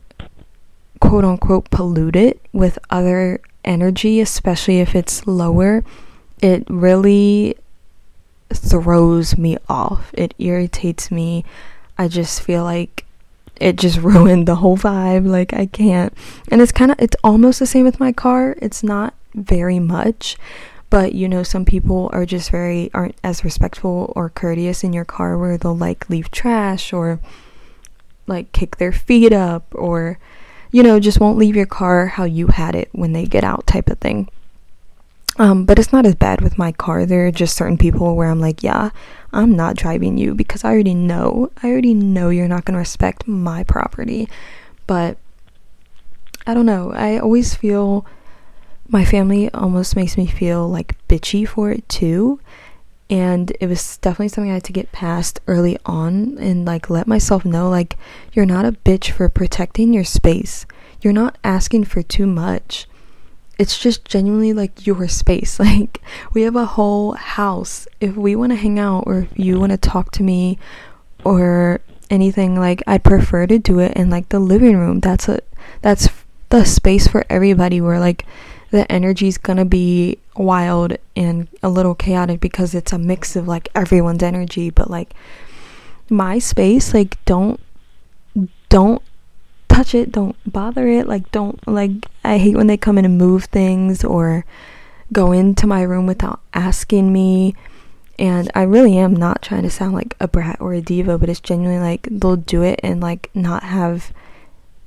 quote 1.00 1.24
unquote 1.24 1.70
pollute 1.70 2.16
it 2.16 2.40
with 2.52 2.76
other 2.90 3.40
energy, 3.68 4.20
especially 4.20 4.80
if 4.80 4.96
it's 4.96 5.26
lower, 5.26 5.84
it 6.40 6.64
really 6.68 7.56
throws 8.52 9.36
me 9.36 9.58
off. 9.68 10.10
It 10.14 10.34
irritates 10.38 11.10
me. 11.10 11.44
I 11.96 12.08
just 12.08 12.42
feel 12.42 12.64
like 12.64 13.04
it 13.60 13.76
just 13.76 13.98
ruined 14.02 14.48
the 14.48 14.56
whole 14.56 14.76
vibe. 14.76 15.26
Like 15.26 15.52
I 15.52 15.66
can't. 15.66 16.12
And 16.50 16.60
it's 16.60 16.72
kind 16.72 16.90
of 16.90 16.96
it's 16.98 17.16
almost 17.22 17.58
the 17.60 17.66
same 17.66 17.84
with 17.84 18.00
my 18.00 18.12
car. 18.12 18.56
It's 18.60 18.82
not 18.82 19.14
very 19.34 19.78
much, 19.78 20.36
but 20.90 21.12
you 21.12 21.28
know 21.28 21.42
some 21.42 21.64
people 21.64 22.08
are 22.12 22.24
just 22.24 22.50
very 22.50 22.90
aren't 22.94 23.16
as 23.22 23.44
respectful 23.44 24.12
or 24.16 24.30
courteous 24.30 24.82
in 24.82 24.92
your 24.92 25.04
car 25.04 25.36
where 25.36 25.58
they'll 25.58 25.76
like 25.76 26.08
leave 26.08 26.30
trash 26.30 26.92
or 26.92 27.20
like 28.26 28.52
kick 28.52 28.76
their 28.76 28.92
feet 28.92 29.32
up 29.32 29.66
or 29.72 30.18
you 30.70 30.82
know 30.82 31.00
just 31.00 31.20
won't 31.20 31.38
leave 31.38 31.56
your 31.56 31.66
car 31.66 32.06
how 32.06 32.24
you 32.24 32.48
had 32.48 32.74
it 32.74 32.88
when 32.92 33.12
they 33.12 33.24
get 33.24 33.44
out 33.44 33.66
type 33.66 33.88
of 33.88 33.98
thing 33.98 34.28
um, 35.38 35.64
but 35.64 35.78
it's 35.78 35.92
not 35.92 36.04
as 36.04 36.16
bad 36.16 36.40
with 36.40 36.58
my 36.58 36.72
car. 36.72 37.06
There 37.06 37.26
are 37.26 37.30
just 37.30 37.56
certain 37.56 37.78
people 37.78 38.16
where 38.16 38.28
I'm 38.28 38.40
like, 38.40 38.64
yeah, 38.64 38.90
I'm 39.32 39.54
not 39.54 39.76
driving 39.76 40.18
you 40.18 40.34
because 40.34 40.64
I 40.64 40.70
already 40.70 40.94
know. 40.94 41.52
I 41.62 41.68
already 41.68 41.94
know 41.94 42.28
you're 42.28 42.48
not 42.48 42.64
going 42.64 42.72
to 42.74 42.78
respect 42.78 43.28
my 43.28 43.62
property. 43.62 44.28
But 44.88 45.16
I 46.44 46.54
don't 46.54 46.66
know. 46.66 46.92
I 46.92 47.18
always 47.18 47.54
feel 47.54 48.04
my 48.88 49.04
family 49.04 49.52
almost 49.52 49.94
makes 49.94 50.16
me 50.16 50.26
feel 50.26 50.68
like 50.68 50.96
bitchy 51.06 51.46
for 51.46 51.70
it 51.70 51.88
too. 51.88 52.40
And 53.10 53.52
it 53.58 53.66
was 53.66 53.96
definitely 53.98 54.28
something 54.28 54.50
I 54.50 54.54
had 54.54 54.64
to 54.64 54.72
get 54.72 54.92
past 54.92 55.40
early 55.46 55.78
on 55.86 56.36
and 56.38 56.66
like 56.66 56.90
let 56.90 57.06
myself 57.06 57.44
know 57.44 57.70
like 57.70 57.96
you're 58.32 58.44
not 58.44 58.66
a 58.66 58.72
bitch 58.72 59.10
for 59.10 59.28
protecting 59.28 59.94
your 59.94 60.04
space. 60.04 60.66
You're 61.00 61.14
not 61.14 61.38
asking 61.42 61.84
for 61.84 62.02
too 62.02 62.26
much. 62.26 62.86
It's 63.58 63.78
just 63.78 64.04
genuinely 64.04 64.52
like 64.52 64.86
your 64.86 65.08
space. 65.08 65.58
Like 65.68 66.02
we 66.34 66.42
have 66.42 66.56
a 66.56 66.66
whole 66.66 67.14
house. 67.14 67.88
If 68.00 68.14
we 68.14 68.36
want 68.36 68.52
to 68.52 68.56
hang 68.56 68.78
out 68.78 69.04
or 69.06 69.20
if 69.20 69.38
you 69.38 69.58
want 69.58 69.72
to 69.72 69.78
talk 69.78 70.10
to 70.12 70.22
me 70.22 70.58
or 71.24 71.80
anything 72.10 72.58
like 72.58 72.82
I'd 72.86 73.04
prefer 73.04 73.46
to 73.46 73.58
do 73.58 73.78
it 73.78 73.96
in 73.96 74.10
like 74.10 74.28
the 74.28 74.38
living 74.38 74.76
room. 74.76 75.00
That's 75.00 75.28
a 75.28 75.40
that's 75.82 76.08
the 76.50 76.64
space 76.64 77.06
for 77.06 77.24
everybody 77.28 77.80
where 77.80 77.98
like 77.98 78.24
the 78.70 78.90
energy's 78.90 79.38
gonna 79.38 79.64
be 79.64 80.18
wild 80.36 80.96
and 81.16 81.48
a 81.62 81.68
little 81.68 81.94
chaotic 81.94 82.40
because 82.40 82.74
it's 82.74 82.92
a 82.92 82.98
mix 82.98 83.36
of 83.36 83.48
like 83.48 83.68
everyone's 83.74 84.22
energy 84.22 84.70
but 84.70 84.90
like 84.90 85.14
my 86.10 86.38
space 86.38 86.94
like 86.94 87.22
don't 87.24 87.60
don't 88.68 89.02
touch 89.68 89.94
it 89.94 90.12
don't 90.12 90.36
bother 90.50 90.86
it 90.86 91.06
like 91.06 91.30
don't 91.30 91.66
like 91.66 91.90
i 92.24 92.38
hate 92.38 92.56
when 92.56 92.66
they 92.66 92.76
come 92.76 92.98
in 92.98 93.04
and 93.04 93.18
move 93.18 93.44
things 93.44 94.04
or 94.04 94.44
go 95.12 95.32
into 95.32 95.66
my 95.66 95.82
room 95.82 96.06
without 96.06 96.40
asking 96.52 97.12
me. 97.12 97.54
And 98.18 98.50
i 98.52 98.62
really 98.62 98.98
am 98.98 99.14
not 99.14 99.42
trying 99.42 99.62
to 99.62 99.70
sound 99.70 99.94
like 99.94 100.16
a 100.18 100.26
brat 100.26 100.60
or 100.60 100.74
a 100.74 100.80
diva 100.80 101.18
but 101.18 101.28
it's 101.28 101.38
genuinely 101.38 101.80
like 101.80 102.08
they'll 102.10 102.34
do 102.34 102.62
it 102.62 102.80
and 102.82 103.00
like 103.00 103.30
not 103.32 103.62
have 103.62 104.12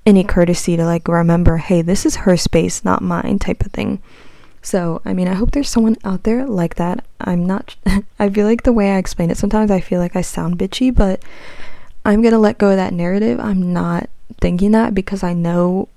any 0.05 0.23
courtesy 0.23 0.75
to 0.77 0.85
like 0.85 1.07
remember, 1.07 1.57
hey, 1.57 1.81
this 1.81 2.05
is 2.05 2.17
her 2.17 2.37
space, 2.37 2.83
not 2.83 3.01
mine, 3.01 3.39
type 3.39 3.65
of 3.65 3.71
thing. 3.71 4.01
So, 4.61 5.01
I 5.05 5.13
mean, 5.13 5.27
I 5.27 5.33
hope 5.33 5.51
there's 5.51 5.69
someone 5.69 5.97
out 6.03 6.23
there 6.23 6.45
like 6.45 6.75
that. 6.75 7.03
I'm 7.19 7.45
not, 7.45 7.75
I 8.19 8.29
feel 8.29 8.45
like 8.45 8.63
the 8.63 8.73
way 8.73 8.91
I 8.91 8.97
explain 8.97 9.31
it, 9.31 9.37
sometimes 9.37 9.71
I 9.71 9.79
feel 9.79 9.99
like 9.99 10.15
I 10.15 10.21
sound 10.21 10.57
bitchy, 10.57 10.93
but 10.93 11.23
I'm 12.05 12.21
gonna 12.21 12.39
let 12.39 12.57
go 12.57 12.71
of 12.71 12.77
that 12.77 12.93
narrative. 12.93 13.39
I'm 13.39 13.73
not 13.73 14.09
thinking 14.39 14.71
that 14.71 14.93
because 14.93 15.23
I 15.23 15.33
know 15.33 15.89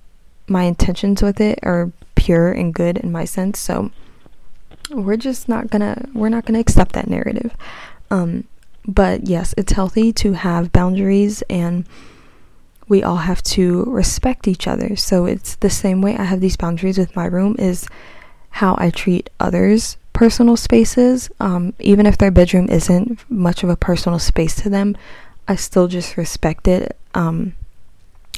my 0.47 0.65
intentions 0.65 1.23
with 1.23 1.41
it 1.41 1.59
are 1.63 1.91
pure 2.15 2.53
and 2.53 2.75
good 2.75 2.99
in 2.99 3.13
my 3.13 3.25
sense. 3.25 3.59
So, 3.59 3.91
we're 4.91 5.17
just 5.17 5.49
not 5.49 5.71
gonna, 5.71 6.09
we're 6.13 6.29
not 6.29 6.45
gonna 6.45 6.61
accept 6.61 6.93
that 6.93 7.09
narrative. 7.09 7.55
Um, 8.11 8.45
but 8.87 9.29
yes, 9.29 9.55
it's 9.57 9.73
healthy 9.73 10.13
to 10.15 10.35
have 10.35 10.73
boundaries 10.73 11.43
and 11.49 11.87
we 12.89 13.03
all 13.03 13.17
have 13.17 13.43
to 13.43 13.85
respect 13.85 14.47
each 14.49 14.67
other. 14.67 14.97
So 14.97 15.27
it's 15.27 15.57
the 15.57 15.71
same 15.71 16.03
way 16.03 16.17
I 16.17 16.25
have 16.25 16.41
these 16.41 16.57
boundaries 16.57 16.99
with 16.99 17.17
my 17.17 17.25
room 17.25 17.57
is 17.59 17.87
how 18.51 18.77
I 18.79 18.91
treat 18.91 19.31
others' 19.41 19.97
personal 20.13 20.57
spaces. 20.57 21.31
Um, 21.41 21.75
even 21.79 22.07
if 22.07 22.19
their 22.19 22.31
bedroom 22.31 22.69
isn't 22.69 23.29
much 23.31 23.63
of 23.63 23.71
a 23.71 23.77
personal 23.77 24.19
space 24.19 24.55
to 24.63 24.71
them, 24.71 24.97
I 25.49 25.57
still 25.57 25.89
just 25.89 26.17
respect 26.17 26.69
it. 26.69 26.97
Um, 27.15 27.55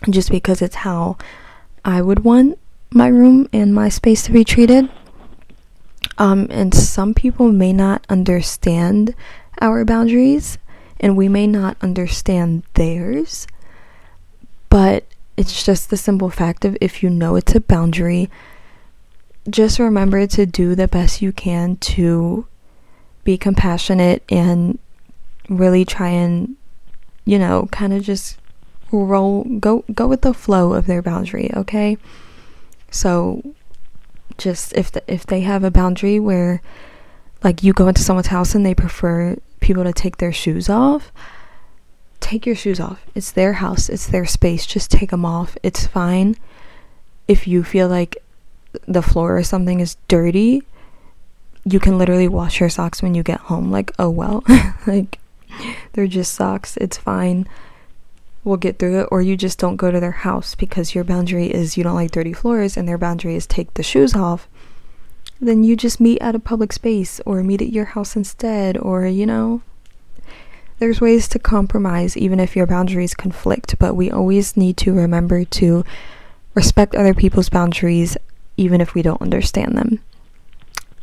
just 0.09 0.31
because 0.31 0.63
it's 0.63 0.77
how 0.77 1.17
I 1.85 2.03
would 2.03 2.25
want 2.25 2.59
my 2.91 3.09
room 3.09 3.49
and 3.53 3.75
my 3.75 3.89
space 3.89 4.23
to 4.25 4.33
be 4.33 4.45
treated. 4.45 4.91
Um, 6.19 6.47
and 6.51 6.75
some 6.75 7.15
people 7.15 7.53
may 7.53 7.73
not 7.73 8.07
understand 8.09 9.15
our 9.61 9.85
boundaries, 9.85 10.59
and 11.01 11.17
we 11.17 11.29
may 11.29 11.47
not 11.47 11.77
understand 11.83 12.63
theirs. 12.75 13.47
But 14.69 15.05
it's 15.37 15.65
just 15.65 15.91
the 15.91 15.97
simple 15.97 16.31
fact 16.31 16.65
of 16.65 16.77
if 16.81 17.03
you 17.03 17.11
know 17.11 17.37
it's 17.37 17.55
a 17.55 17.61
boundary, 17.61 18.31
just 19.49 19.79
remember 19.79 20.27
to 20.27 20.47
do 20.47 20.75
the 20.75 20.89
best 20.89 21.23
you 21.23 21.33
can 21.33 21.77
to 21.77 22.47
be 23.25 23.37
compassionate 23.37 24.23
and 24.29 24.79
really 25.49 25.85
try 25.85 26.09
and 26.09 26.57
you 27.27 27.39
know, 27.39 27.69
kind 27.71 27.93
of 27.93 28.03
just 28.03 28.39
roll 28.93 29.43
go 29.59 29.85
go 29.93 30.07
with 30.07 30.23
the 30.23 30.33
flow 30.33 30.73
of 30.73 30.87
their 30.87 31.03
boundary, 31.03 31.51
okay? 31.55 31.99
So 32.91 33.43
just 34.39 34.73
if 34.75 34.93
the, 34.93 35.03
if 35.13 35.27
they 35.27 35.41
have 35.41 35.65
a 35.65 35.71
boundary 35.71 36.19
where 36.19 36.63
like 37.45 37.63
you 37.63 37.75
go 37.75 37.89
into 37.89 38.03
someone's 38.03 38.29
house 38.29 38.55
and 38.55 38.65
they 38.65 38.75
prefer 38.75 39.37
people 39.61 39.85
to 39.85 39.93
take 39.93 40.17
their 40.17 40.33
shoes 40.33 40.71
off, 40.71 41.13
take 42.21 42.47
your 42.47 42.57
shoes 42.57 42.81
off. 42.81 43.05
It's 43.15 43.31
their 43.33 43.55
house, 43.55 43.89
it's 43.89 44.07
their 44.07 44.27
space. 44.27 44.67
Just 44.67 44.91
take 44.91 45.11
them 45.11 45.25
off. 45.25 45.57
It's 45.63 45.87
fine. 45.87 46.37
If 47.29 47.47
you 47.47 47.65
feel 47.65 47.89
like 47.89 48.17
the 48.87 49.03
floor 49.03 49.37
or 49.37 49.43
something 49.43 49.81
is 49.81 49.97
dirty, 50.09 50.63
you 51.65 51.81
can 51.81 51.99
literally 51.99 52.29
wash 52.29 52.61
your 52.61 52.69
socks 52.69 53.03
when 53.03 53.15
you 53.15 53.23
get 53.23 53.41
home. 53.41 53.71
Like, 53.71 53.93
oh 53.99 54.11
well. 54.11 54.45
like 54.87 55.19
they're 55.93 56.07
just 56.07 56.35
socks. 56.35 56.77
It's 56.77 56.97
fine. 56.97 57.49
We'll 58.45 58.57
get 58.57 58.79
through 58.79 59.01
it. 59.01 59.09
Or 59.11 59.21
you 59.21 59.37
just 59.37 59.59
don't 59.59 59.77
go 59.77 59.91
to 59.91 59.99
their 59.99 60.13
house 60.13 60.55
because 60.55 60.95
your 60.95 61.03
boundary 61.03 61.53
is 61.53 61.77
you 61.77 61.83
don't 61.83 61.97
like 61.97 62.13
dirty 62.13 62.33
floors 62.33 62.77
and 62.77 62.87
their 62.87 62.99
boundary 62.99 63.35
is 63.35 63.47
take 63.47 63.75
the 63.75 63.83
shoes 63.83 64.15
off. 64.15 64.49
Then 65.41 65.65
you 65.65 65.77
just 65.77 66.01
meet 66.01 66.23
at 66.23 66.37
a 66.37 66.39
public 66.39 66.73
space 66.73 67.21
or 67.27 67.43
meet 67.43 67.61
at 67.61 67.73
your 67.73 67.87
house 67.87 68.15
instead. 68.15 68.79
Or, 68.79 69.07
you 69.07 69.27
know, 69.27 69.63
there's 70.79 71.01
ways 71.01 71.29
to 71.29 71.39
compromise 71.39 72.17
even 72.17 72.41
if 72.41 72.57
your 72.57 72.67
boundaries 72.67 73.15
conflict. 73.15 73.77
But 73.79 73.95
we 73.95 74.11
always 74.11 74.57
need 74.57 74.77
to 74.79 74.93
remember 74.93 75.45
to 75.45 75.85
respect 76.55 76.95
other 76.95 77.15
people's 77.15 77.49
boundaries 77.49 78.17
even 78.57 78.81
if 78.81 78.95
we 78.95 79.03
don't 79.03 79.21
understand 79.21 79.77
them. 79.77 80.01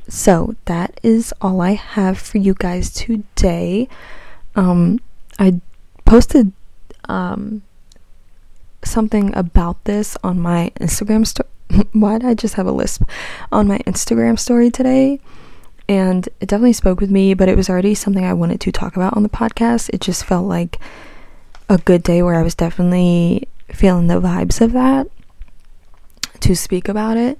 So 0.07 0.55
that 0.65 0.99
is 1.01 1.33
all 1.41 1.61
I 1.61 1.71
have 1.71 2.17
for 2.17 2.37
you 2.37 2.53
guys 2.53 2.91
today. 2.91 3.87
Um, 4.55 4.99
I 5.39 5.61
posted 6.05 6.51
um, 7.05 7.63
something 8.83 9.35
about 9.35 9.83
this 9.85 10.17
on 10.23 10.39
my 10.39 10.71
Instagram 10.79 11.25
story. 11.25 11.49
Why 11.93 12.19
did 12.19 12.27
I 12.27 12.33
just 12.33 12.55
have 12.55 12.67
a 12.67 12.71
lisp? 12.71 13.03
On 13.51 13.67
my 13.67 13.79
Instagram 13.79 14.37
story 14.37 14.69
today. 14.69 15.19
And 15.93 16.27
it 16.39 16.47
definitely 16.47 16.73
spoke 16.73 16.99
with 16.99 17.11
me, 17.11 17.35
but 17.35 17.47
it 17.47 17.55
was 17.55 17.69
already 17.69 17.93
something 17.93 18.25
I 18.25 18.33
wanted 18.33 18.59
to 18.61 18.71
talk 18.71 18.95
about 18.95 19.15
on 19.15 19.21
the 19.21 19.29
podcast. 19.29 19.91
It 19.93 20.01
just 20.01 20.25
felt 20.25 20.47
like 20.47 20.79
a 21.69 21.77
good 21.77 22.01
day 22.01 22.23
where 22.23 22.33
I 22.33 22.41
was 22.41 22.55
definitely 22.55 23.47
feeling 23.67 24.07
the 24.07 24.19
vibes 24.19 24.59
of 24.59 24.71
that 24.71 25.05
to 26.39 26.55
speak 26.55 26.89
about 26.89 27.17
it. 27.17 27.37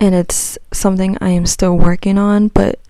And 0.00 0.16
it's 0.16 0.58
something 0.72 1.16
I 1.20 1.30
am 1.30 1.46
still 1.46 1.78
working 1.78 2.18
on, 2.18 2.48
but 2.48 2.80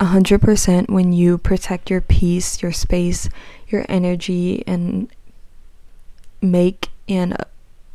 100% 0.00 0.88
when 0.88 1.12
you 1.12 1.36
protect 1.36 1.90
your 1.90 2.00
peace, 2.00 2.62
your 2.62 2.72
space, 2.72 3.28
your 3.68 3.84
energy, 3.90 4.64
and 4.66 5.10
make 6.40 6.88
and 7.06 7.36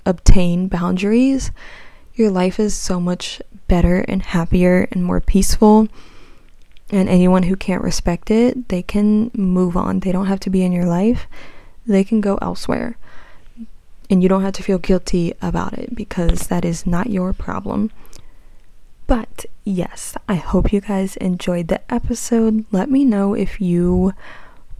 obtain 0.05 0.67
boundaries, 0.67 1.49
your 2.19 2.29
life 2.29 2.59
is 2.59 2.75
so 2.75 2.99
much 2.99 3.41
better 3.67 4.01
and 4.01 4.21
happier 4.21 4.87
and 4.91 5.03
more 5.03 5.21
peaceful. 5.21 5.87
And 6.91 7.07
anyone 7.07 7.43
who 7.43 7.55
can't 7.55 7.83
respect 7.83 8.29
it, 8.29 8.69
they 8.69 8.81
can 8.81 9.31
move 9.33 9.77
on. 9.77 10.01
They 10.01 10.11
don't 10.11 10.25
have 10.25 10.39
to 10.41 10.49
be 10.49 10.63
in 10.63 10.71
your 10.71 10.85
life, 10.85 11.27
they 11.87 12.03
can 12.03 12.21
go 12.21 12.37
elsewhere. 12.41 12.97
And 14.09 14.23
you 14.23 14.29
don't 14.29 14.41
have 14.41 14.53
to 14.53 14.63
feel 14.63 14.79
guilty 14.79 15.33
about 15.41 15.73
it 15.77 15.95
because 15.95 16.47
that 16.47 16.65
is 16.65 16.85
not 16.85 17.11
your 17.11 17.31
problem. 17.31 17.91
But 19.05 19.45
yes, 19.65 20.15
I 20.27 20.35
hope 20.35 20.73
you 20.73 20.81
guys 20.81 21.15
enjoyed 21.17 21.67
the 21.67 21.81
episode. 21.93 22.65
Let 22.71 22.89
me 22.89 23.05
know 23.05 23.35
if 23.35 23.61
you 23.61 24.13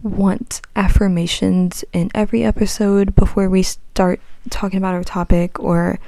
want 0.02 0.60
affirmations 0.74 1.84
in 1.92 2.10
every 2.14 2.42
episode 2.42 3.14
before 3.14 3.48
we 3.48 3.62
start 3.62 4.20
talking 4.48 4.78
about 4.78 4.94
our 4.94 5.04
topic 5.04 5.60
or 5.60 5.98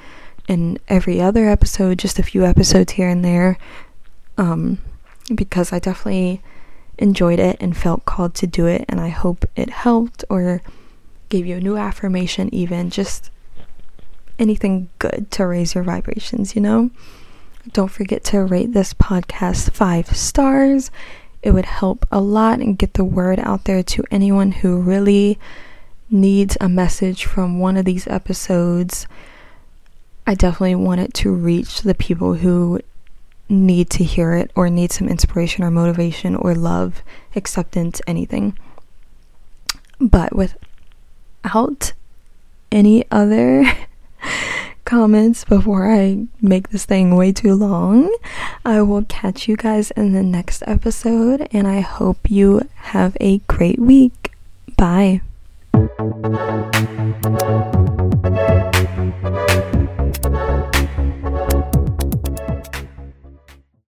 in 0.47 0.77
every 0.87 1.21
other 1.21 1.47
episode, 1.47 1.99
just 1.99 2.19
a 2.19 2.23
few 2.23 2.45
episodes 2.45 2.93
here 2.93 3.09
and 3.09 3.23
there. 3.23 3.57
Um, 4.37 4.79
because 5.33 5.71
I 5.71 5.79
definitely 5.79 6.41
enjoyed 6.97 7.39
it 7.39 7.57
and 7.59 7.75
felt 7.75 8.05
called 8.05 8.33
to 8.35 8.47
do 8.47 8.65
it, 8.65 8.85
and 8.89 8.99
I 8.99 9.09
hope 9.09 9.45
it 9.55 9.69
helped 9.69 10.25
or 10.29 10.61
gave 11.29 11.45
you 11.45 11.57
a 11.57 11.61
new 11.61 11.77
affirmation, 11.77 12.53
even 12.53 12.89
just 12.89 13.31
anything 14.37 14.89
good 14.99 15.31
to 15.31 15.45
raise 15.45 15.75
your 15.75 15.83
vibrations, 15.83 16.55
you 16.55 16.61
know? 16.61 16.89
Don't 17.71 17.91
forget 17.91 18.23
to 18.25 18.43
rate 18.43 18.73
this 18.73 18.93
podcast 18.93 19.71
five 19.71 20.15
stars. 20.15 20.91
It 21.41 21.51
would 21.51 21.65
help 21.65 22.05
a 22.11 22.19
lot 22.19 22.59
and 22.59 22.77
get 22.77 22.95
the 22.95 23.05
word 23.05 23.39
out 23.39 23.63
there 23.63 23.83
to 23.83 24.03
anyone 24.11 24.51
who 24.51 24.81
really 24.81 25.39
needs 26.09 26.57
a 26.59 26.67
message 26.67 27.25
from 27.25 27.59
one 27.59 27.77
of 27.77 27.85
these 27.85 28.07
episodes. 28.07 29.07
I 30.25 30.35
definitely 30.35 30.75
want 30.75 31.01
it 31.01 31.13
to 31.15 31.31
reach 31.33 31.81
the 31.81 31.95
people 31.95 32.35
who 32.35 32.79
need 33.49 33.89
to 33.91 34.03
hear 34.03 34.33
it 34.33 34.51
or 34.55 34.69
need 34.69 34.91
some 34.91 35.09
inspiration 35.09 35.63
or 35.63 35.71
motivation 35.71 36.35
or 36.35 36.55
love, 36.55 37.01
acceptance, 37.35 38.01
anything. 38.07 38.57
But 39.99 40.35
without 40.35 41.93
any 42.71 43.05
other 43.11 43.65
comments 44.85 45.45
before 45.45 45.91
I 45.91 46.25
make 46.41 46.69
this 46.69 46.85
thing 46.85 47.15
way 47.15 47.31
too 47.31 47.55
long. 47.55 48.15
I 48.65 48.81
will 48.81 49.03
catch 49.03 49.47
you 49.47 49.55
guys 49.55 49.91
in 49.91 50.13
the 50.13 50.23
next 50.23 50.63
episode, 50.67 51.47
and 51.51 51.67
I 51.67 51.79
hope 51.81 52.29
you 52.29 52.61
have 52.75 53.15
a 53.21 53.39
great 53.39 53.79
week. 53.79 54.31
Bye. 54.77 55.21